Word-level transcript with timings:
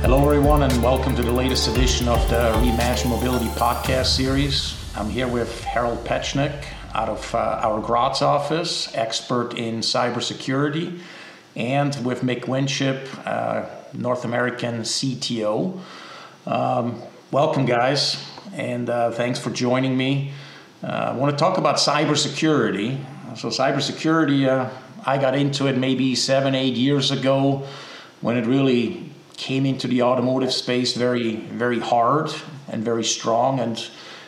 Hello, 0.00 0.24
everyone, 0.24 0.62
and 0.62 0.80
welcome 0.80 1.16
to 1.16 1.22
the 1.22 1.32
latest 1.32 1.66
edition 1.66 2.06
of 2.08 2.20
the 2.30 2.52
Reimagine 2.54 3.10
Mobility 3.10 3.48
podcast 3.48 4.06
series. 4.06 4.80
I'm 4.96 5.10
here 5.10 5.26
with 5.26 5.64
Harald 5.64 6.04
Petschnik 6.04 6.66
out 6.94 7.08
of 7.08 7.34
uh, 7.34 7.60
our 7.64 7.80
Graz 7.80 8.22
office, 8.22 8.94
expert 8.94 9.54
in 9.54 9.80
cybersecurity, 9.80 11.00
and 11.56 11.96
with 12.06 12.22
Mick 12.22 12.46
Winship, 12.46 13.08
uh, 13.26 13.66
North 13.92 14.24
American 14.24 14.82
CTO. 14.82 15.80
Um, 16.46 17.02
welcome, 17.32 17.66
guys, 17.66 18.24
and 18.54 18.88
uh, 18.88 19.10
thanks 19.10 19.40
for 19.40 19.50
joining 19.50 19.96
me. 19.96 20.32
Uh, 20.80 20.86
I 20.86 21.12
want 21.12 21.32
to 21.32 21.36
talk 21.36 21.58
about 21.58 21.76
cybersecurity. 21.76 23.04
So, 23.36 23.48
cybersecurity, 23.48 24.48
uh, 24.48 24.70
I 25.04 25.18
got 25.18 25.34
into 25.34 25.66
it 25.66 25.76
maybe 25.76 26.14
seven, 26.14 26.54
eight 26.54 26.74
years 26.74 27.10
ago 27.10 27.66
when 28.20 28.36
it 28.36 28.46
really 28.46 29.08
came 29.38 29.64
into 29.64 29.86
the 29.86 30.02
automotive 30.02 30.52
space 30.52 30.94
very, 30.94 31.36
very 31.36 31.78
hard 31.78 32.30
and 32.68 32.84
very 32.84 33.04
strong. 33.04 33.60
And 33.60 33.82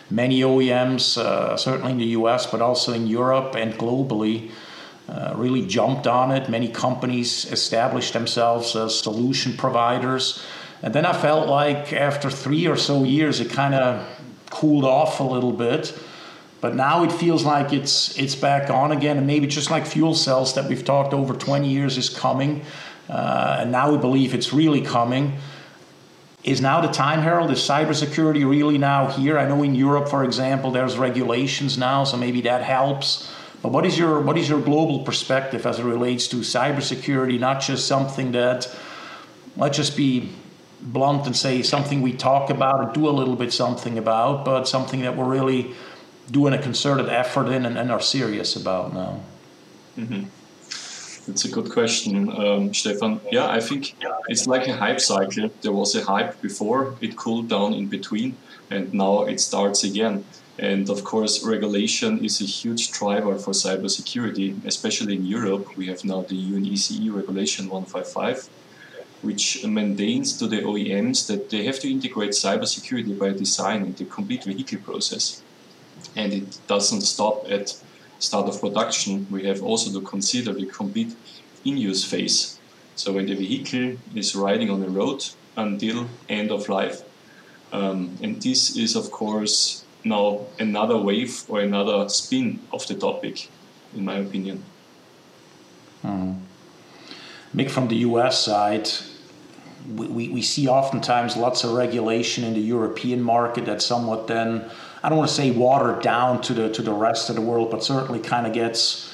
many 0.09 0.41
OEMs, 0.41 1.18
uh, 1.18 1.56
certainly 1.56 1.92
in 1.92 1.98
the 1.98 2.12
US, 2.20 2.46
but 2.46 2.62
also 2.62 2.92
in 2.92 3.09
Europe 3.09 3.56
and 3.56 3.74
globally, 3.74 4.52
uh, 5.09 5.34
really 5.34 5.66
jumped 5.66 6.06
on 6.06 6.30
it. 6.30 6.48
Many 6.48 6.68
companies 6.68 7.51
established 7.51 8.12
themselves 8.12 8.77
as 8.77 9.01
solution 9.01 9.56
providers. 9.56 10.42
And 10.80 10.95
then 10.95 11.04
I 11.04 11.12
felt 11.12 11.48
like 11.48 11.92
after 11.92 12.30
three 12.30 12.68
or 12.68 12.77
so 12.77 13.02
years, 13.02 13.40
it 13.40 13.51
kind 13.51 13.74
of 13.74 14.06
cooled 14.48 14.84
off 14.84 15.18
a 15.18 15.24
little 15.24 15.52
bit. 15.52 15.92
But 16.60 16.77
now 16.77 17.02
it 17.02 17.10
feels 17.10 17.45
like 17.45 17.73
it's 17.73 18.16
it's 18.18 18.34
back 18.34 18.68
on 18.68 18.92
again, 18.92 19.16
and 19.16 19.27
maybe 19.27 19.46
just 19.46 19.70
like 19.70 19.87
fuel 19.87 20.15
cells 20.15 20.54
that 20.54 20.68
we've 20.68 20.84
talked 20.84 21.15
over 21.15 21.32
20 21.32 21.66
years 21.66 21.96
is 21.96 22.10
coming. 22.10 22.62
Uh, 23.10 23.59
and 23.60 23.73
now 23.73 23.91
we 23.91 23.98
believe 23.98 24.34
it's 24.34 24.52
really 24.52 24.80
coming. 24.80 25.38
Is 26.45 26.60
now 26.60 26.80
the 26.80 26.88
time, 26.88 27.21
Harald? 27.21 27.51
Is 27.51 27.59
cybersecurity 27.59 28.48
really 28.48 28.79
now 28.79 29.09
here? 29.09 29.37
I 29.37 29.46
know 29.46 29.62
in 29.62 29.74
Europe, 29.74 30.09
for 30.09 30.24
example, 30.24 30.71
there's 30.71 30.96
regulations 30.96 31.76
now, 31.76 32.04
so 32.04 32.16
maybe 32.16 32.43
that 32.43 32.62
helps. 32.62 33.30
But 33.62 33.73
what 33.73 33.84
is 33.84 33.99
your 33.99 34.21
what 34.21 34.38
is 34.38 34.49
your 34.49 34.60
global 34.60 35.01
perspective 35.01 35.66
as 35.66 35.79
it 35.79 35.84
relates 35.84 36.29
to 36.29 36.37
cybersecurity? 36.37 37.38
Not 37.38 37.60
just 37.60 37.87
something 37.87 38.32
that 38.32 38.74
let's 39.56 39.77
just 39.77 39.96
be 39.96 40.30
blunt 40.80 41.27
and 41.27 41.37
say 41.37 41.62
something 41.62 42.01
we 42.01 42.15
talk 42.15 42.49
about 42.49 42.80
and 42.82 42.95
do 42.95 43.06
a 43.06 43.10
little 43.10 43.37
bit 43.37 43.52
something 43.52 43.99
about, 43.99 44.46
but 44.46 44.65
something 44.66 45.01
that 45.02 45.16
we're 45.16 45.29
really 45.29 45.74
doing 46.30 46.54
a 46.54 46.62
concerted 46.62 47.09
effort 47.09 47.49
in 47.49 47.66
and, 47.66 47.77
and 47.77 47.90
are 47.90 48.01
serious 48.01 48.56
about 48.56 48.95
now. 48.95 49.21
Mm-hmm. 49.99 50.24
That's 51.26 51.45
a 51.45 51.51
good 51.51 51.71
question, 51.71 52.30
um, 52.32 52.73
Stephan. 52.73 53.21
Yeah, 53.30 53.49
I 53.49 53.60
think 53.60 53.95
it's 54.29 54.46
like 54.46 54.66
a 54.68 54.73
hype 54.73 55.01
cycle. 55.01 55.51
There 55.60 55.73
was 55.73 55.95
a 55.95 56.02
hype 56.02 56.40
before, 56.40 56.95
it 57.01 57.16
cooled 57.16 57.49
down 57.49 57.74
in 57.74 57.87
between, 57.87 58.37
and 58.71 58.93
now 58.95 59.24
it 59.24 59.38
starts 59.40 59.85
again. 59.85 60.24
And 60.59 60.90
of 60.90 61.04
course, 61.04 61.45
regulation 61.45 62.24
is 62.24 62.40
a 62.40 62.45
huge 62.45 62.93
driver 62.93 63.38
for 63.38 63.52
cybersecurity, 63.52 64.65
especially 64.66 65.16
in 65.16 65.25
Europe. 65.25 65.77
We 65.77 65.87
have 65.87 66.04
now 66.04 66.22
the 66.22 66.37
UNECE 66.37 67.15
Regulation 67.15 67.69
155, 67.69 68.49
which 69.22 69.65
mandates 69.65 70.32
to 70.38 70.47
the 70.47 70.62
OEMs 70.62 71.27
that 71.28 71.50
they 71.50 71.65
have 71.65 71.78
to 71.81 71.91
integrate 71.91 72.32
cybersecurity 72.32 73.19
by 73.19 73.31
design 73.31 73.84
in 73.84 73.94
the 73.94 74.05
complete 74.05 74.44
vehicle 74.44 74.81
process. 74.81 75.43
And 76.16 76.32
it 76.32 76.59
doesn't 76.66 77.03
stop 77.03 77.50
at 77.50 77.81
start 78.21 78.49
of 78.49 78.60
production, 78.60 79.26
we 79.31 79.44
have 79.44 79.62
also 79.62 79.99
to 79.99 80.06
consider 80.06 80.53
the 80.53 80.66
complete 80.66 81.16
in-use 81.65 82.04
phase. 82.04 82.59
So 82.94 83.12
when 83.12 83.27
the 83.27 83.34
vehicle 83.34 83.97
is 84.15 84.37
riding 84.37 84.71
on 84.71 84.81
the 84.81 84.88
road 84.88 85.25
until 85.56 86.06
end 86.28 86.50
of 86.53 86.69
life. 86.69 87.03
Um, 87.72 88.16
and 88.22 88.41
this 88.41 88.77
is, 88.77 88.94
of 88.94 89.11
course, 89.11 89.84
now 90.05 90.47
another 90.59 90.97
wave 90.97 91.44
or 91.49 91.61
another 91.61 92.09
spin 92.09 92.61
of 92.72 92.87
the 92.87 92.94
topic, 92.94 93.49
in 93.94 94.05
my 94.05 94.17
opinion. 94.17 94.62
Hmm. 96.03 96.34
Mick, 97.55 97.71
from 97.71 97.89
the 97.89 97.97
US 97.97 98.44
side, 98.44 98.89
we, 99.94 100.06
we, 100.06 100.28
we 100.28 100.43
see 100.43 100.69
oftentimes 100.69 101.37
lots 101.37 101.65
of 101.65 101.73
regulation 101.73 102.44
in 102.44 102.55
the 102.55 102.61
European 102.61 103.23
market 103.23 103.67
that 103.67 103.83
somewhat 103.83 104.27
then 104.27 104.71
I 105.03 105.09
don't 105.09 105.19
want 105.19 105.31
to 105.31 105.34
say 105.34 105.50
watered 105.50 106.03
down 106.03 106.43
to 106.43 106.55
the 106.55 106.71
to 106.71 106.83
the 106.83 106.93
rest 106.93 107.31
of 107.31 107.37
the 107.37 107.43
world, 107.43 107.71
but 107.71 107.83
certainly 107.83 108.21
kind 108.21 108.47
of 108.47 108.53
gets 108.53 109.11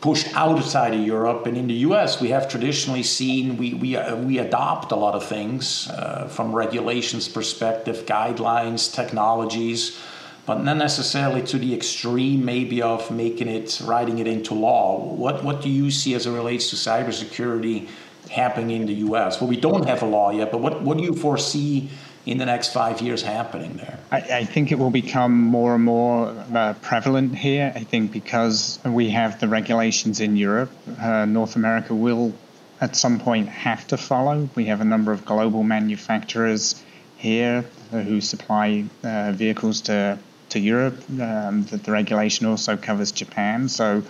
pushed 0.00 0.34
outside 0.34 0.94
of 0.94 1.00
Europe. 1.00 1.46
And 1.46 1.56
in 1.56 1.66
the 1.66 1.74
U.S., 1.88 2.20
we 2.20 2.28
have 2.28 2.48
traditionally 2.48 3.02
seen 3.02 3.56
we 3.56 3.74
we 3.74 3.96
uh, 3.96 4.16
we 4.16 4.38
adopt 4.38 4.92
a 4.92 4.96
lot 4.96 5.14
of 5.14 5.26
things 5.26 5.88
uh, 5.90 6.28
from 6.28 6.54
regulations 6.54 7.28
perspective, 7.28 8.06
guidelines, 8.06 8.92
technologies, 8.92 9.98
but 10.46 10.62
not 10.62 10.76
necessarily 10.76 11.42
to 11.42 11.58
the 11.58 11.74
extreme 11.74 12.44
maybe 12.44 12.80
of 12.80 13.10
making 13.10 13.48
it 13.48 13.80
writing 13.84 14.18
it 14.18 14.26
into 14.26 14.54
law. 14.54 14.98
What 14.98 15.44
what 15.44 15.60
do 15.60 15.68
you 15.68 15.90
see 15.90 16.14
as 16.14 16.26
it 16.26 16.32
relates 16.32 16.70
to 16.70 16.76
cybersecurity 16.76 17.88
happening 18.30 18.70
in 18.70 18.86
the 18.86 18.94
U.S.? 18.94 19.40
Well, 19.40 19.48
we 19.48 19.60
don't 19.60 19.86
have 19.86 20.02
a 20.02 20.06
law 20.06 20.30
yet, 20.30 20.50
but 20.50 20.60
what 20.60 20.82
what 20.82 20.96
do 20.96 21.04
you 21.04 21.14
foresee? 21.14 21.90
In 22.26 22.38
the 22.38 22.44
next 22.44 22.72
five 22.72 23.00
years 23.00 23.22
happening 23.22 23.76
there? 23.76 23.98
I, 24.10 24.16
I 24.18 24.44
think 24.44 24.72
it 24.72 24.78
will 24.78 24.90
become 24.90 25.32
more 25.32 25.76
and 25.76 25.84
more 25.84 26.28
uh, 26.52 26.74
prevalent 26.82 27.36
here. 27.36 27.72
I 27.74 27.84
think 27.84 28.12
because 28.12 28.80
we 28.84 29.10
have 29.10 29.38
the 29.40 29.48
regulations 29.48 30.20
in 30.20 30.36
Europe, 30.36 30.70
uh, 31.00 31.24
North 31.24 31.54
America 31.56 31.94
will 31.94 32.34
at 32.80 32.96
some 32.96 33.20
point 33.20 33.48
have 33.48 33.86
to 33.86 33.96
follow. 33.96 34.48
We 34.54 34.66
have 34.66 34.80
a 34.80 34.84
number 34.84 35.12
of 35.12 35.24
global 35.24 35.62
manufacturers 35.62 36.82
here 37.16 37.64
who 37.90 38.20
supply 38.20 38.84
uh, 39.02 39.32
vehicles 39.32 39.82
to 39.82 40.18
to 40.48 40.60
Europe. 40.60 40.98
Um, 41.10 41.64
the, 41.64 41.78
the, 41.78 41.90
regulation 41.90 42.46
also 42.46 42.76
covers 42.76 43.10
Japan, 43.10 43.68
so 43.68 44.02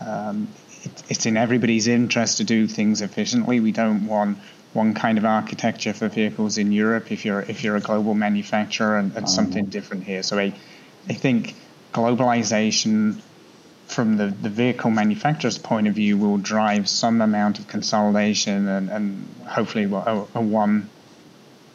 um, 0.00 0.46
it, 0.82 1.02
it's 1.08 1.26
in 1.26 1.36
everybody's 1.36 1.88
interest 1.88 2.36
to 2.36 2.44
do 2.44 2.68
things 2.68 3.02
efficiently. 3.02 3.58
We 3.58 3.72
don't 3.72 4.06
want 4.06 4.38
one 4.72 4.94
kind 4.94 5.18
of 5.18 5.24
architecture 5.24 5.92
for 5.92 6.08
vehicles 6.08 6.58
in 6.58 6.72
Europe 6.72 7.12
if 7.12 7.24
you're 7.24 7.40
if 7.42 7.62
you're 7.62 7.76
a 7.76 7.80
global 7.80 8.14
manufacturer 8.14 8.98
and, 8.98 9.14
and 9.16 9.28
something 9.28 9.66
mm. 9.66 9.70
different 9.70 10.04
here. 10.04 10.22
So 10.22 10.38
I 10.38 10.54
I 11.08 11.14
think 11.14 11.54
globalization 11.92 13.20
from 13.86 14.16
the, 14.16 14.28
the 14.28 14.48
vehicle 14.48 14.90
manufacturer's 14.90 15.58
point 15.58 15.86
of 15.86 15.94
view 15.94 16.16
will 16.16 16.38
drive 16.38 16.88
some 16.88 17.20
amount 17.20 17.58
of 17.58 17.68
consolidation 17.68 18.66
and, 18.66 18.88
and 18.88 19.28
hopefully 19.46 19.84
a, 19.84 20.24
a 20.34 20.40
one 20.40 20.88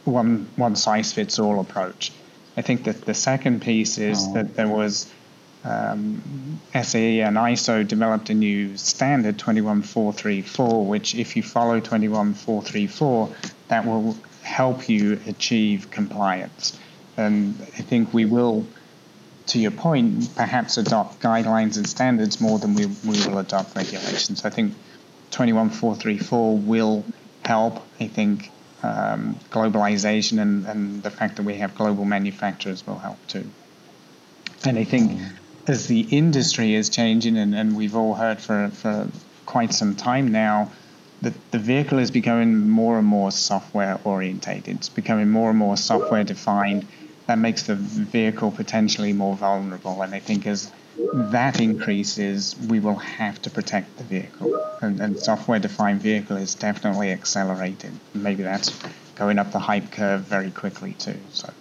one 0.04 0.48
one 0.56 0.76
size 0.76 1.14
fits 1.14 1.38
all 1.38 1.60
approach. 1.60 2.12
I 2.56 2.62
think 2.64 2.86
that 2.86 3.02
the 3.02 3.14
second 3.14 3.62
piece 3.62 3.98
is 4.00 4.26
oh. 4.28 4.34
that 4.34 4.56
there 4.56 4.68
was 4.68 5.12
um, 5.68 6.60
SAE 6.74 7.22
and 7.22 7.38
ISO 7.38 7.88
developed 7.88 8.30
a 8.30 8.34
new 8.34 8.78
standard 8.78 9.38
21434, 9.38 10.86
which, 10.86 11.16
if 11.16 11.36
you 11.36 11.44
follow 11.44 11.80
21434, 11.80 13.30
that 13.68 13.86
will 13.86 14.16
help 14.44 14.88
you 14.88 15.20
achieve 15.28 15.92
compliance. 15.92 16.78
And 17.18 17.56
I 17.62 17.82
think 17.82 18.14
we 18.14 18.26
will, 18.26 18.66
to 19.48 19.60
your 19.60 19.72
point, 19.72 20.36
perhaps 20.36 20.78
adopt 20.78 21.20
guidelines 21.20 21.78
and 21.78 21.88
standards 21.88 22.40
more 22.40 22.60
than 22.60 22.74
we, 22.74 22.86
we 22.86 23.26
will 23.28 23.40
adopt 23.40 23.76
regulations. 23.76 24.46
I 24.46 24.50
think 24.50 24.74
21434 25.32 26.58
will 26.58 27.04
help. 27.44 27.84
I 28.00 28.08
think 28.08 28.52
um, 28.84 29.38
globalization 29.52 30.40
and, 30.40 30.66
and 30.66 31.04
the 31.04 31.10
fact 31.12 31.38
that 31.38 31.44
we 31.44 31.56
have 31.56 31.76
global 31.76 32.06
manufacturers 32.06 32.86
will 32.86 33.00
help 33.00 33.18
too. 33.28 33.50
And 34.66 34.78
I 34.78 34.84
think 34.84 35.20
as 35.68 35.88
the 35.88 36.02
industry 36.02 36.74
is 36.76 36.90
changing, 36.90 37.38
and, 37.38 37.54
and 37.54 37.76
we've 37.76 37.96
all 37.96 38.14
heard 38.14 38.40
for, 38.40 38.70
for 38.70 39.08
quite 39.46 39.74
some 39.74 39.96
time 39.96 40.32
now, 40.32 40.72
that 41.22 41.34
the 41.52 41.60
vehicle 41.60 42.00
is 42.00 42.12
becoming 42.12 42.70
more 42.70 42.98
and 42.98 43.08
more 43.08 43.32
software 43.32 44.00
orientated. 44.04 44.76
It's 44.76 44.90
becoming 44.90 45.30
more 45.30 45.50
and 45.50 45.60
more 45.60 45.76
software 45.76 46.24
defined. 46.24 46.88
That 47.26 47.40
makes 47.40 47.64
the 47.64 47.76
vehicle 47.76 48.52
potentially 48.52 49.14
more 49.14 49.36
vulnerable. 49.36 50.02
And 50.02 50.14
I 50.14 50.20
think 50.20 50.48
as 50.48 50.72
that 51.14 51.60
increases, 51.60 52.56
we 52.70 52.80
will 52.80 52.96
have 52.96 53.42
to 53.42 53.50
protect 53.50 53.98
the 53.98 54.04
vehicle. 54.04 54.78
And, 54.82 55.02
and 55.02 55.20
software 55.20 55.60
defined 55.60 56.02
vehicle 56.02 56.38
is 56.38 56.56
definitely 56.56 57.12
accelerating. 57.12 58.00
Maybe 58.14 58.44
that's 58.44 58.72
going 59.16 59.40
up 59.40 59.52
the 59.52 59.60
hype 59.60 59.92
curve 59.92 60.22
very 60.22 60.52
quickly 60.52 60.94
too. 60.94 61.18
So, 61.32 61.52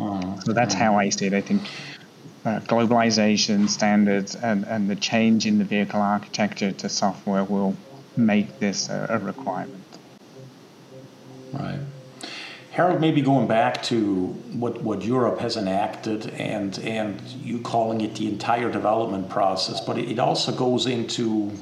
uh, 0.00 0.40
so 0.40 0.52
that's 0.52 0.74
how 0.74 0.96
I 0.96 1.10
see 1.10 1.26
it. 1.26 1.32
I 1.32 1.40
think 1.40 1.62
uh, 2.44 2.60
globalization 2.60 3.68
standards 3.68 4.34
and, 4.34 4.64
and 4.66 4.90
the 4.90 4.96
change 4.96 5.46
in 5.46 5.58
the 5.58 5.64
vehicle 5.64 6.00
architecture 6.00 6.72
to 6.72 6.88
software 6.88 7.44
will 7.44 7.76
make 8.16 8.58
this 8.58 8.88
a, 8.88 9.06
a 9.10 9.18
requirement. 9.18 9.84
Right. 11.52 11.78
Harald, 12.72 13.00
maybe 13.00 13.20
going 13.20 13.46
back 13.46 13.82
to 13.84 14.28
what, 14.54 14.82
what 14.82 15.04
Europe 15.04 15.38
has 15.40 15.56
enacted 15.56 16.30
and, 16.30 16.78
and 16.78 17.20
you 17.20 17.60
calling 17.60 18.00
it 18.00 18.14
the 18.14 18.26
entire 18.26 18.72
development 18.72 19.28
process, 19.28 19.80
but 19.80 19.98
it, 19.98 20.10
it 20.10 20.18
also 20.18 20.52
goes 20.52 20.86
into 20.86 21.52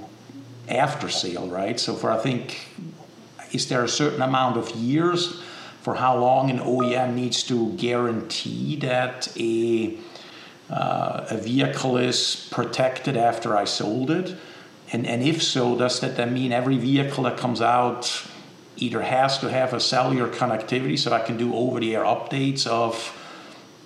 after 0.69 1.09
sale, 1.09 1.49
right? 1.49 1.81
So 1.81 1.95
for 1.95 2.13
I 2.13 2.19
think 2.19 2.69
is 3.53 3.69
there 3.69 3.83
a 3.83 3.89
certain 3.89 4.23
amount 4.23 4.57
of 4.57 4.71
years 4.71 5.43
for 5.83 5.97
how 5.97 6.17
long 6.17 6.51
an 6.51 6.61
OEM 6.61 7.15
needs 7.15 7.43
to 7.45 7.73
guarantee 7.73 8.77
that 8.77 9.29
a 9.37 9.99
uh, 10.71 11.27
a 11.31 11.37
vehicle 11.37 11.97
is 11.97 12.49
protected 12.51 13.17
after 13.17 13.57
I 13.57 13.65
sold 13.65 14.11
it? 14.11 14.37
And, 14.93 15.07
and 15.07 15.23
if 15.23 15.43
so, 15.43 15.77
does 15.77 16.01
that 16.01 16.17
then 16.17 16.35
mean 16.35 16.53
every 16.53 16.79
vehicle 16.79 17.25
that 17.25 17.37
comes 17.37 17.61
out 17.61 18.27
either 18.77 19.03
has 19.03 19.39
to 19.39 19.51
have 19.51 19.75
a 19.75 19.81
cellular 19.81 20.29
connectivity 20.29 20.99
so 20.99 21.13
I 21.13 21.21
can 21.21 21.37
do 21.37 21.55
over 21.55 21.81
the 21.81 21.95
air 21.95 22.05
updates 22.05 22.67
of 22.67 23.17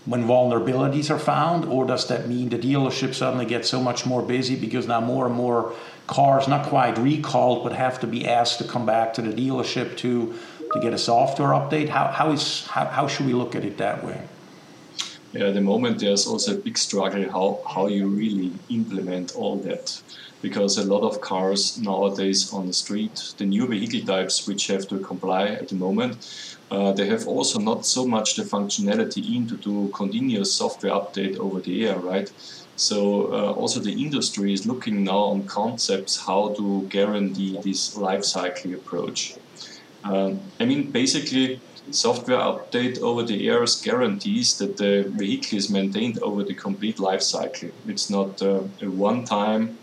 when 0.07 0.25
vulnerabilities 0.25 1.11
are 1.11 1.19
found, 1.19 1.65
or 1.65 1.87
does 1.87 2.09
that 2.09 2.29
mean 2.29 2.51
the 2.51 2.59
dealership 2.59 3.15
suddenly 3.15 3.47
gets 3.47 3.71
so 3.71 3.81
much 3.81 4.05
more 4.05 4.21
busy 4.23 4.55
because 4.55 4.87
now 4.87 5.01
more 5.01 5.27
and 5.27 5.35
more 5.35 5.73
cars, 6.07 6.47
not 6.47 6.67
quite 6.67 6.99
recalled, 6.99 7.65
but 7.65 7.73
have 7.73 8.01
to 8.01 8.07
be 8.07 8.29
asked 8.29 8.59
to 8.59 8.65
come 8.65 8.85
back 8.85 9.15
to 9.15 9.23
the 9.23 9.33
dealership 9.33 9.97
to 9.99 10.35
to 10.75 10.81
get 10.81 10.93
a 10.93 10.99
software 10.99 11.51
update? 11.51 11.89
How, 11.89 12.09
how 12.09 12.33
is 12.33 12.67
how, 12.67 12.85
how 12.87 13.09
should 13.09 13.27
we 13.27 13.33
look 13.33 13.55
at 13.55 13.65
it 13.65 13.79
that 13.79 14.05
way? 14.05 14.21
Yeah, 15.35 15.49
at 15.49 15.55
the 15.55 15.61
moment 15.61 15.99
there's 15.99 16.29
also 16.29 16.55
a 16.55 16.61
big 16.61 16.79
struggle 16.79 17.25
how, 17.29 17.61
how 17.75 17.89
you 17.89 18.07
really 18.07 18.53
implement 18.69 19.35
all 19.35 19.61
that. 19.63 20.01
Because 20.43 20.79
a 20.79 20.85
lot 20.85 21.03
of 21.03 21.21
cars 21.21 21.77
nowadays 21.79 22.53
on 22.53 22.67
the 22.67 22.73
street, 22.73 23.19
the 23.39 23.47
new 23.47 23.67
vehicle 23.67 24.03
types 24.07 24.47
which 24.47 24.69
have 24.69 24.87
to 24.89 25.01
comply 25.01 25.47
at 25.47 25.69
the 25.69 25.75
moment, 25.75 26.25
uh, 26.71 26.93
they 26.93 27.07
have 27.07 27.27
also 27.27 27.59
not 27.59 27.85
so 27.85 28.07
much 28.07 28.37
the 28.37 28.45
functionality 28.45 29.35
in 29.35 29.49
to 29.49 29.57
do 29.57 29.91
continuous 29.95 30.55
software 30.57 30.93
update 30.93 31.37
over 31.39 31.61
the 31.61 31.85
air, 31.85 31.99
right? 31.99 32.31
So 32.77 33.33
uh, 33.33 33.53
also 33.53 33.81
the 33.81 34.01
industry 34.01 34.53
is 34.53 34.67
looking 34.67 35.03
now 35.03 35.19
on 35.33 35.47
concepts 35.47 36.25
how 36.27 36.55
to 36.59 36.87
guarantee 36.91 37.59
this 37.65 37.97
life 37.97 38.25
cycle 38.25 38.75
approach. 38.75 39.39
Um, 40.05 40.53
I 40.61 40.67
mean, 40.67 40.93
basically, 40.93 41.63
software 41.91 42.39
update 42.39 43.01
over 43.01 43.23
the 43.23 43.49
air 43.49 43.65
guarantees 43.83 44.59
that 44.59 44.77
the 44.77 45.05
vehicle 45.09 45.59
is 45.59 45.71
maintained 45.71 46.19
over 46.21 46.43
the 46.43 46.55
complete 46.55 46.99
life 46.99 47.23
cycle. 47.23 47.71
It's 47.87 48.09
not 48.11 48.43
uh, 48.43 48.63
a 48.83 48.89
one-time 48.89 49.79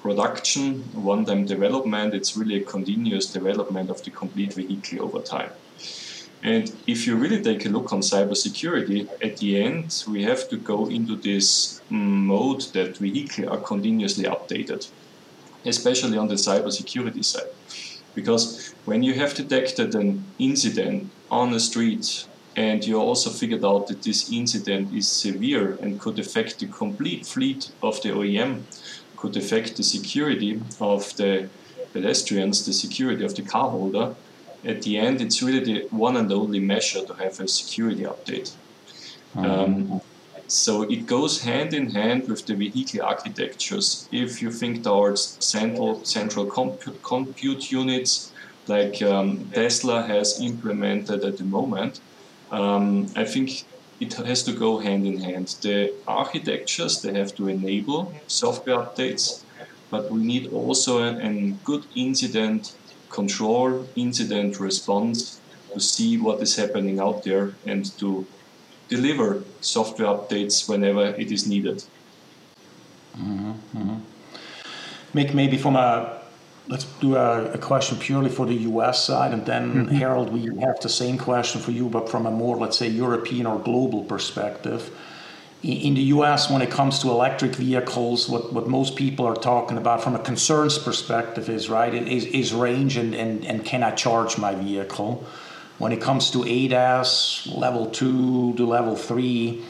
production, 0.00 0.82
one-time 0.92 1.46
development. 1.46 2.14
It's 2.14 2.36
really 2.36 2.56
a 2.56 2.64
continuous 2.64 3.26
development 3.26 3.90
of 3.90 4.02
the 4.04 4.10
complete 4.10 4.52
vehicle 4.52 5.02
over 5.02 5.20
time. 5.20 5.50
And 6.42 6.72
if 6.86 7.06
you 7.06 7.16
really 7.16 7.42
take 7.42 7.66
a 7.66 7.68
look 7.68 7.92
on 7.92 8.00
cybersecurity, 8.00 9.08
at 9.22 9.38
the 9.38 9.60
end 9.60 10.04
we 10.06 10.22
have 10.22 10.48
to 10.50 10.56
go 10.56 10.86
into 10.86 11.16
this 11.16 11.80
mode 11.90 12.62
that 12.72 12.98
vehicles 12.98 13.48
are 13.48 13.58
continuously 13.58 14.24
updated, 14.24 14.88
especially 15.64 16.18
on 16.18 16.28
the 16.28 16.34
cybersecurity 16.34 17.24
side. 17.24 17.50
Because 18.14 18.74
when 18.84 19.02
you 19.02 19.14
have 19.14 19.34
detected 19.34 19.94
an 19.94 20.24
incident 20.38 21.10
on 21.30 21.52
the 21.52 21.60
street 21.60 22.26
and 22.56 22.86
you 22.86 22.98
also 22.98 23.28
figured 23.28 23.64
out 23.64 23.86
that 23.88 24.02
this 24.02 24.32
incident 24.32 24.94
is 24.94 25.06
severe 25.06 25.76
and 25.82 26.00
could 26.00 26.18
affect 26.18 26.58
the 26.58 26.66
complete 26.66 27.26
fleet 27.26 27.70
of 27.82 28.00
the 28.02 28.08
OEM, 28.08 28.62
could 29.16 29.36
affect 29.36 29.76
the 29.76 29.82
security 29.82 30.60
of 30.80 31.14
the 31.16 31.48
pedestrians, 31.92 32.64
the 32.64 32.72
security 32.72 33.24
of 33.24 33.34
the 33.34 33.42
car 33.42 33.68
holder, 33.68 34.14
at 34.66 34.82
the 34.82 34.98
end, 34.98 35.20
it's 35.20 35.42
really 35.42 35.62
the 35.64 35.88
one 35.90 36.16
and 36.16 36.30
only 36.32 36.60
measure 36.60 37.04
to 37.04 37.14
have 37.14 37.38
a 37.40 37.46
security 37.46 38.02
update. 38.02 38.52
Um, 39.36 40.00
so 40.48 40.82
it 40.82 41.06
goes 41.06 41.42
hand 41.42 41.74
in 41.74 41.90
hand 41.90 42.28
with 42.28 42.46
the 42.46 42.54
vehicle 42.54 43.02
architectures. 43.02 44.08
If 44.10 44.42
you 44.42 44.50
think 44.50 44.82
towards 44.82 45.36
central 45.44 46.04
central 46.04 46.46
compute, 46.46 47.02
compute 47.02 47.70
units, 47.70 48.32
like 48.68 49.02
um, 49.02 49.50
Tesla 49.52 50.02
has 50.02 50.40
implemented 50.40 51.24
at 51.24 51.38
the 51.38 51.44
moment, 51.44 52.00
um, 52.50 53.06
I 53.16 53.24
think 53.24 53.64
it 54.00 54.14
has 54.14 54.42
to 54.44 54.52
go 54.52 54.78
hand 54.78 55.06
in 55.06 55.18
hand. 55.18 55.48
The 55.62 55.92
architectures 56.06 57.02
they 57.02 57.12
have 57.14 57.34
to 57.36 57.48
enable 57.48 58.12
software 58.26 58.78
updates, 58.78 59.42
but 59.90 60.10
we 60.10 60.22
need 60.22 60.52
also 60.52 61.02
a, 61.02 61.52
good 61.64 61.84
incident 61.94 62.74
control, 63.10 63.86
incident 63.96 64.60
response 64.60 65.40
to 65.72 65.80
see 65.80 66.18
what 66.18 66.40
is 66.42 66.56
happening 66.56 67.00
out 67.00 67.24
there 67.24 67.54
and 67.64 67.96
to 67.98 68.26
deliver 68.88 69.42
software 69.60 70.08
updates 70.08 70.68
whenever 70.68 71.06
it 71.06 71.32
is 71.32 71.46
needed. 71.46 71.84
Mm-hmm, 73.18 73.52
mm-hmm. 73.78 75.36
Maybe 75.36 75.56
from 75.56 75.76
a 75.76 76.15
let's 76.68 76.84
do 77.00 77.16
a, 77.16 77.52
a, 77.52 77.58
question 77.58 77.98
purely 77.98 78.28
for 78.28 78.46
the 78.46 78.54
US 78.54 79.04
side, 79.04 79.32
and 79.32 79.46
then 79.46 79.86
mm-hmm. 79.86 79.94
Harald, 79.94 80.32
we 80.32 80.44
have 80.60 80.80
the 80.80 80.88
same 80.88 81.18
question 81.18 81.60
for 81.60 81.70
you, 81.70 81.88
but 81.88 82.08
from 82.08 82.26
a 82.26 82.30
more, 82.30 82.56
let's 82.56 82.78
say, 82.78 82.88
European 82.88 83.46
or 83.46 83.58
global 83.58 84.04
perspective. 84.04 84.90
In 85.62 85.94
the 85.94 86.02
US, 86.02 86.50
when 86.50 86.62
it 86.62 86.70
comes 86.70 87.00
to 87.00 87.08
electric 87.08 87.56
vehicles, 87.56 88.28
what, 88.28 88.52
what 88.52 88.68
most 88.68 88.94
people 88.94 89.26
are 89.26 89.34
talking 89.34 89.78
about 89.78 90.02
from 90.02 90.14
a 90.14 90.18
concerns 90.18 90.78
perspective 90.78 91.48
is, 91.48 91.68
right, 91.68 91.92
is, 91.92 92.24
is 92.26 92.52
range 92.52 92.96
and, 92.96 93.14
and, 93.14 93.44
and 93.44 93.64
can 93.64 93.82
I 93.82 93.92
charge 93.92 94.38
my 94.38 94.54
vehicle? 94.54 95.24
When 95.78 95.92
it 95.92 96.00
comes 96.00 96.30
to 96.32 96.38
ADAS, 96.44 97.46
level 97.56 97.86
two 97.86 98.54
to 98.54 98.66
level 98.66 98.96
three, 98.96 99.62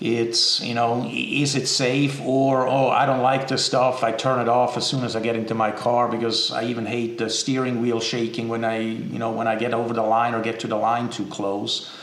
it's 0.00 0.60
you 0.60 0.74
know 0.74 1.08
is 1.12 1.54
it 1.54 1.66
safe? 1.66 2.20
Or 2.20 2.66
oh 2.66 2.88
i 2.88 3.06
don't 3.06 3.22
like 3.22 3.48
this 3.48 3.64
stuff. 3.64 4.02
I 4.02 4.12
turn 4.12 4.40
it 4.40 4.48
off 4.48 4.76
as 4.76 4.86
soon 4.86 5.04
as 5.04 5.14
i 5.14 5.20
get 5.20 5.36
into 5.36 5.54
my 5.54 5.70
car 5.70 6.08
because 6.08 6.50
i 6.50 6.64
even 6.64 6.84
hate 6.84 7.18
the 7.18 7.30
steering 7.30 7.80
wheel 7.80 8.00
shaking 8.00 8.48
when 8.48 8.64
i 8.64 8.78
you 8.78 9.18
know 9.18 9.30
when 9.30 9.46
i 9.46 9.54
get 9.54 9.72
over 9.72 9.94
the 9.94 10.02
line 10.02 10.34
or 10.34 10.42
get 10.42 10.60
to 10.60 10.66
the 10.66 10.76
line 10.76 11.10
too 11.10 11.26
close. 11.26 11.96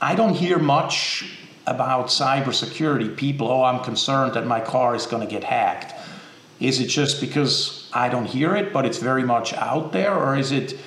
I 0.00 0.14
don't 0.14 0.34
hear 0.34 0.58
much 0.58 1.38
about 1.66 2.06
cybersecurity. 2.06 3.16
People 3.16 3.48
oh 3.48 3.64
i'm 3.64 3.82
concerned 3.82 4.34
that 4.34 4.46
my 4.46 4.60
car 4.60 4.94
is 4.94 5.06
going 5.06 5.26
to 5.26 5.30
get 5.30 5.44
hacked. 5.44 5.92
Is 6.60 6.80
it 6.80 6.86
just 6.86 7.20
because 7.20 7.90
i 7.92 8.08
don't 8.08 8.26
hear 8.26 8.54
it 8.54 8.72
but 8.72 8.86
it's 8.86 8.98
very 8.98 9.24
much 9.24 9.52
out 9.54 9.92
there 9.92 10.14
or 10.14 10.36
is 10.36 10.52
it 10.52 10.78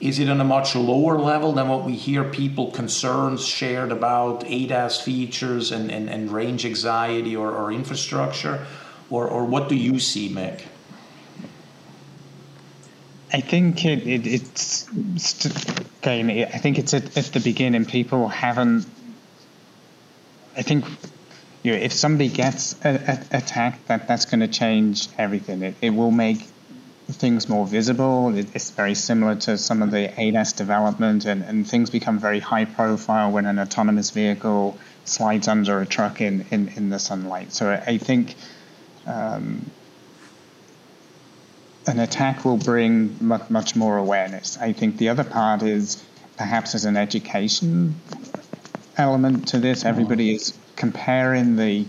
is 0.00 0.18
it 0.18 0.28
on 0.28 0.40
a 0.40 0.44
much 0.44 0.74
lower 0.74 1.18
level 1.18 1.52
than 1.52 1.68
what 1.68 1.84
we 1.84 1.94
hear 1.94 2.24
people 2.24 2.70
concerns 2.70 3.46
shared 3.46 3.90
about 3.90 4.44
ADAS 4.44 5.00
features 5.00 5.72
and, 5.72 5.90
and, 5.90 6.10
and 6.10 6.30
range 6.30 6.66
anxiety 6.66 7.34
or, 7.34 7.50
or 7.50 7.72
infrastructure? 7.72 8.66
Or, 9.08 9.26
or 9.26 9.44
what 9.44 9.68
do 9.68 9.76
you 9.76 9.98
see, 9.98 10.28
Mick? 10.28 10.62
I 13.32 13.40
think 13.40 13.84
it, 13.84 14.06
it, 14.06 14.26
it's 14.26 14.88
again. 16.06 16.30
I 16.30 16.58
think 16.58 16.78
it's 16.78 16.94
at, 16.94 17.16
at 17.16 17.24
the 17.26 17.40
beginning. 17.40 17.84
People 17.84 18.28
haven't. 18.28 18.86
I 20.56 20.62
think 20.62 20.84
you 21.62 21.72
know, 21.72 21.78
if 21.78 21.92
somebody 21.92 22.28
gets 22.28 22.76
a, 22.84 22.94
a, 22.94 23.36
attacked, 23.38 23.88
that 23.88 24.06
that's 24.06 24.24
going 24.24 24.40
to 24.40 24.48
change 24.48 25.08
everything. 25.18 25.62
It, 25.62 25.74
it 25.82 25.90
will 25.90 26.12
make 26.12 26.46
things 27.08 27.48
more 27.48 27.66
visible. 27.66 28.36
It's 28.36 28.70
very 28.70 28.94
similar 28.94 29.36
to 29.36 29.56
some 29.58 29.82
of 29.82 29.90
the 29.90 30.08
ADAS 30.08 30.56
development, 30.56 31.24
and, 31.24 31.42
and 31.42 31.66
things 31.66 31.90
become 31.90 32.18
very 32.18 32.40
high 32.40 32.64
profile 32.64 33.30
when 33.30 33.46
an 33.46 33.58
autonomous 33.58 34.10
vehicle 34.10 34.76
slides 35.04 35.46
under 35.46 35.80
a 35.80 35.86
truck 35.86 36.20
in, 36.20 36.46
in, 36.50 36.68
in 36.68 36.88
the 36.90 36.98
sunlight. 36.98 37.52
So 37.52 37.70
I 37.70 37.98
think 37.98 38.34
um, 39.06 39.70
an 41.86 42.00
attack 42.00 42.44
will 42.44 42.56
bring 42.56 43.16
much, 43.20 43.48
much 43.50 43.76
more 43.76 43.96
awareness. 43.96 44.58
I 44.58 44.72
think 44.72 44.96
the 44.96 45.10
other 45.10 45.24
part 45.24 45.62
is 45.62 46.02
perhaps 46.36 46.74
as 46.74 46.84
an 46.84 46.96
education 46.96 47.94
element 48.96 49.48
to 49.48 49.58
this. 49.58 49.84
Everybody 49.84 50.34
is 50.34 50.58
comparing 50.74 51.56
the 51.56 51.86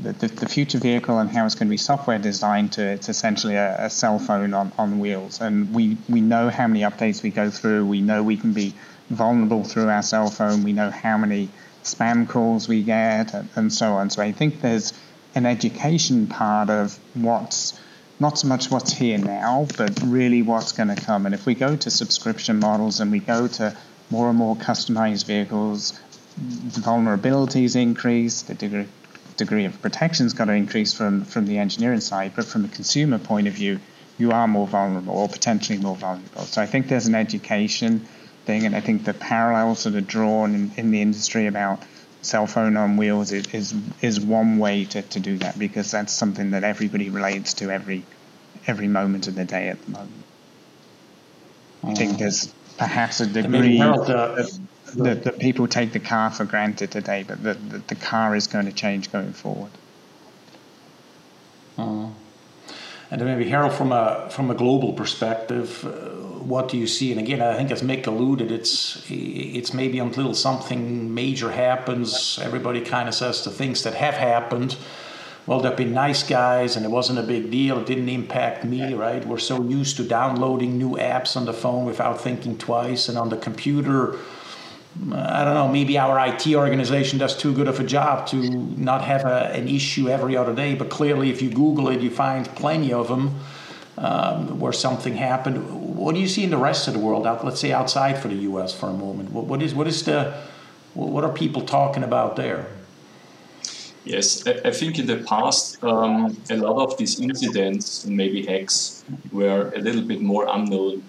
the, 0.00 0.12
the, 0.12 0.28
the, 0.28 0.48
future 0.48 0.78
vehicle 0.78 1.18
and 1.18 1.30
how 1.30 1.46
it's 1.46 1.54
going 1.54 1.68
to 1.68 1.70
be 1.70 1.76
software 1.76 2.18
designed 2.18 2.72
to 2.72 2.82
it's 2.82 3.08
essentially 3.08 3.54
a, 3.54 3.86
a, 3.86 3.90
cell 3.90 4.18
phone 4.18 4.52
on, 4.52 4.72
on 4.76 4.98
wheels. 4.98 5.40
And 5.40 5.72
we, 5.72 5.96
we 6.08 6.20
know 6.20 6.50
how 6.50 6.66
many 6.66 6.80
updates 6.80 7.22
we 7.22 7.30
go 7.30 7.50
through. 7.50 7.86
We 7.86 8.00
know 8.00 8.22
we 8.22 8.36
can 8.36 8.52
be 8.52 8.74
vulnerable 9.10 9.62
through 9.64 9.88
our 9.88 10.02
cell 10.02 10.30
phone. 10.30 10.64
We 10.64 10.72
know 10.72 10.90
how 10.90 11.16
many 11.16 11.48
spam 11.84 12.28
calls 12.28 12.66
we 12.66 12.82
get 12.82 13.34
and, 13.34 13.48
and 13.54 13.72
so 13.72 13.92
on. 13.92 14.10
So 14.10 14.22
I 14.22 14.32
think 14.32 14.60
there's 14.60 14.92
an 15.34 15.46
education 15.46 16.26
part 16.26 16.70
of 16.70 16.98
what's 17.14 17.78
not 18.20 18.38
so 18.38 18.46
much 18.46 18.70
what's 18.70 18.92
here 18.92 19.18
now, 19.18 19.66
but 19.76 20.00
really 20.04 20.42
what's 20.42 20.72
going 20.72 20.88
to 20.88 20.96
come. 20.96 21.26
And 21.26 21.34
if 21.34 21.46
we 21.46 21.54
go 21.54 21.76
to 21.76 21.90
subscription 21.90 22.60
models 22.60 23.00
and 23.00 23.10
we 23.10 23.18
go 23.18 23.48
to 23.48 23.76
more 24.10 24.28
and 24.28 24.38
more 24.38 24.54
customized 24.54 25.26
vehicles, 25.26 25.98
the 26.36 26.80
vulnerabilities 26.80 27.74
increase, 27.74 28.42
the 28.42 28.54
degree 28.54 28.86
degree 29.36 29.64
of 29.64 29.80
protection's 29.82 30.32
got 30.32 30.46
to 30.46 30.52
increase 30.52 30.94
from, 30.94 31.24
from 31.24 31.46
the 31.46 31.58
engineering 31.58 32.00
side, 32.00 32.32
but 32.36 32.44
from 32.44 32.64
a 32.64 32.68
consumer 32.68 33.18
point 33.18 33.48
of 33.48 33.54
view, 33.54 33.80
you 34.18 34.32
are 34.32 34.46
more 34.46 34.66
vulnerable 34.66 35.14
or 35.14 35.28
potentially 35.28 35.78
more 35.78 35.96
vulnerable. 35.96 36.42
So 36.42 36.62
I 36.62 36.66
think 36.66 36.88
there's 36.88 37.06
an 37.06 37.14
education 37.14 38.06
thing, 38.44 38.64
and 38.64 38.76
I 38.76 38.80
think 38.80 39.04
the 39.04 39.14
parallels 39.14 39.84
that 39.84 39.94
are 39.94 40.00
drawn 40.00 40.54
in, 40.54 40.72
in 40.76 40.90
the 40.90 41.02
industry 41.02 41.46
about 41.46 41.82
cell 42.22 42.46
phone 42.46 42.76
on 42.76 42.96
wheels 42.96 43.32
is 43.32 43.46
is, 43.52 43.74
is 44.00 44.20
one 44.20 44.58
way 44.58 44.84
to, 44.86 45.02
to 45.02 45.20
do 45.20 45.38
that 45.38 45.58
because 45.58 45.90
that's 45.90 46.12
something 46.12 46.52
that 46.52 46.64
everybody 46.64 47.10
relates 47.10 47.54
to 47.54 47.70
every 47.70 48.04
every 48.66 48.88
moment 48.88 49.28
of 49.28 49.34
the 49.34 49.44
day 49.44 49.68
at 49.68 49.82
the 49.84 49.90
moment. 49.90 50.24
I 51.82 51.94
think 51.94 52.18
there's 52.18 52.52
perhaps 52.78 53.20
a 53.20 53.26
degree 53.26 53.76
Harald, 53.76 54.10
uh, 54.10 54.34
that, 54.36 54.58
that, 54.96 55.24
that, 55.24 55.38
people 55.38 55.66
take 55.66 55.92
the 55.92 56.00
car 56.00 56.30
for 56.30 56.44
granted 56.44 56.90
today, 56.90 57.24
but 57.26 57.42
that 57.42 57.70
the, 57.70 57.78
the, 57.78 57.94
car 57.94 58.34
is 58.34 58.46
going 58.46 58.66
to 58.66 58.72
change 58.72 59.10
going 59.12 59.32
forward. 59.32 59.70
Uh, 61.76 62.08
and 63.10 63.20
then 63.20 63.24
maybe 63.24 63.48
Harald, 63.48 63.72
from 63.72 63.92
a 63.92 64.28
from 64.30 64.50
a 64.50 64.54
global 64.54 64.92
perspective, 64.92 65.84
uh, 65.84 65.90
what 66.44 66.68
do 66.68 66.76
you 66.76 66.86
see? 66.86 67.10
And 67.10 67.20
again, 67.20 67.40
I 67.40 67.56
think 67.56 67.70
as 67.70 67.82
Mick 67.82 68.06
alluded, 68.06 68.50
it's 68.50 69.04
it's 69.08 69.74
maybe 69.74 69.98
until 69.98 70.34
something 70.34 71.12
major 71.12 71.50
happens, 71.50 72.38
everybody 72.42 72.80
kind 72.80 73.08
of 73.08 73.14
says 73.14 73.44
the 73.44 73.50
things 73.50 73.82
that 73.82 73.94
have 73.94 74.14
happened 74.14 74.76
well, 75.46 75.60
they've 75.60 75.76
been 75.76 75.92
nice 75.92 76.22
guys 76.22 76.76
and 76.76 76.86
it 76.86 76.90
wasn't 76.90 77.18
a 77.18 77.22
big 77.22 77.50
deal. 77.50 77.78
It 77.78 77.86
didn't 77.86 78.08
impact 78.08 78.64
me, 78.64 78.94
right? 78.94 79.24
We're 79.26 79.38
so 79.38 79.62
used 79.62 79.98
to 79.98 80.04
downloading 80.04 80.78
new 80.78 80.92
apps 80.92 81.36
on 81.36 81.44
the 81.44 81.52
phone 81.52 81.84
without 81.84 82.20
thinking 82.20 82.56
twice 82.56 83.10
and 83.10 83.18
on 83.18 83.28
the 83.28 83.36
computer. 83.36 84.18
I 85.12 85.44
don't 85.44 85.54
know, 85.54 85.68
maybe 85.68 85.98
our 85.98 86.24
IT 86.28 86.46
organization 86.54 87.18
does 87.18 87.36
too 87.36 87.52
good 87.52 87.66
of 87.66 87.80
a 87.80 87.84
job 87.84 88.28
to 88.28 88.36
not 88.38 89.02
have 89.02 89.24
a, 89.24 89.50
an 89.52 89.66
issue 89.66 90.08
every 90.08 90.36
other 90.36 90.54
day. 90.54 90.74
But 90.74 90.88
clearly, 90.88 91.30
if 91.30 91.42
you 91.42 91.50
Google 91.50 91.88
it, 91.88 92.00
you 92.00 92.10
find 92.10 92.46
plenty 92.54 92.92
of 92.92 93.08
them 93.08 93.40
um, 93.98 94.60
where 94.60 94.72
something 94.72 95.14
happened. 95.14 95.96
What 95.96 96.14
do 96.14 96.20
you 96.20 96.28
see 96.28 96.44
in 96.44 96.50
the 96.50 96.56
rest 96.56 96.86
of 96.86 96.94
the 96.94 97.00
world? 97.00 97.26
Out, 97.26 97.44
let's 97.44 97.60
say 97.60 97.72
outside 97.72 98.18
for 98.18 98.28
the 98.28 98.36
U.S. 98.50 98.72
for 98.72 98.88
a 98.88 98.92
moment. 98.92 99.32
What, 99.32 99.46
what 99.46 99.62
is 99.62 99.74
what 99.74 99.88
is 99.88 100.04
the 100.04 100.34
what 100.94 101.24
are 101.24 101.32
people 101.32 101.62
talking 101.62 102.04
about 102.04 102.36
there? 102.36 102.66
Yes, 104.04 104.46
I, 104.46 104.70
think 104.70 104.98
in 104.98 105.06
the 105.06 105.16
past 105.16 105.82
um, 105.82 106.36
a 106.50 106.56
lot 106.56 106.76
of 106.84 106.98
these 106.98 107.18
incidents 107.18 108.04
and 108.04 108.14
maybe 108.14 108.44
hacks 108.44 109.02
were 109.32 109.72
a 109.74 109.78
little 109.78 110.02
bit 110.02 110.20
more 110.20 110.46
unknown. 110.46 111.02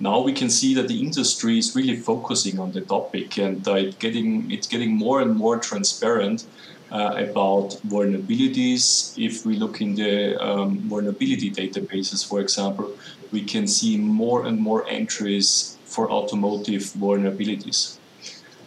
Now 0.00 0.20
we 0.20 0.32
can 0.32 0.48
see 0.48 0.74
that 0.74 0.86
the 0.86 1.00
industry 1.00 1.58
is 1.58 1.74
really 1.74 1.96
focusing 1.96 2.60
on 2.60 2.72
the 2.72 2.82
topic 2.82 3.36
and 3.38 3.66
uh, 3.66 3.74
it 3.74 3.98
getting 3.98 4.50
it's 4.50 4.68
getting 4.68 4.92
more 4.94 5.20
and 5.20 5.34
more 5.36 5.58
transparent 5.58 6.46
uh, 6.92 7.14
about 7.28 7.70
vulnerabilities. 7.86 9.12
If 9.18 9.44
we 9.44 9.56
look 9.56 9.80
in 9.80 9.96
the 9.96 10.40
um, 10.40 10.78
vulnerability 10.88 11.50
databases, 11.50 12.26
for 12.26 12.40
example, 12.40 12.96
we 13.32 13.42
can 13.42 13.66
see 13.66 13.96
more 13.96 14.46
and 14.46 14.60
more 14.60 14.88
entries 14.88 15.76
for 15.84 16.10
automotive 16.10 16.82
vulnerabilities. 16.82 17.98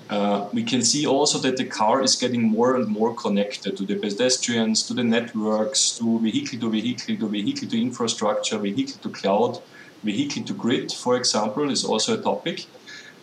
Uh, 0.10 0.50
we 0.52 0.62
can 0.62 0.82
see 0.82 1.08
also 1.08 1.40
that 1.40 1.56
the 1.56 1.64
car 1.64 2.02
is 2.04 2.18
getting 2.18 2.44
more 2.44 2.76
and 2.76 2.88
more 2.90 3.16
connected 3.16 3.78
to 3.78 3.86
the 3.86 3.96
pedestrians, 3.96 4.84
to 4.84 4.94
the 4.94 5.04
networks, 5.04 5.98
to 5.98 6.20
vehicle 6.20 6.60
to 6.60 6.70
vehicle, 6.70 7.16
to 7.16 7.28
vehicle 7.30 7.70
to 7.70 7.82
infrastructure, 7.82 8.58
vehicle 8.58 9.00
to 9.02 9.10
cloud, 9.10 9.62
vehicle 10.04 10.44
to 10.44 10.54
grid, 10.54 10.92
for 10.92 11.16
example, 11.18 11.70
is 11.72 11.84
also 11.84 12.20
a 12.20 12.22
topic. 12.22 12.66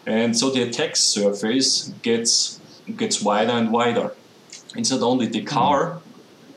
And 0.06 0.37
so 0.37 0.50
the 0.50 0.62
attack 0.62 0.97
surface 0.97 1.92
gets 2.02 2.61
gets 2.97 3.20
wider 3.23 3.52
and 3.52 3.70
wider. 3.70 4.12
It's 4.75 4.90
not 4.90 5.02
only 5.02 5.26
the 5.26 5.42
car, 5.42 6.00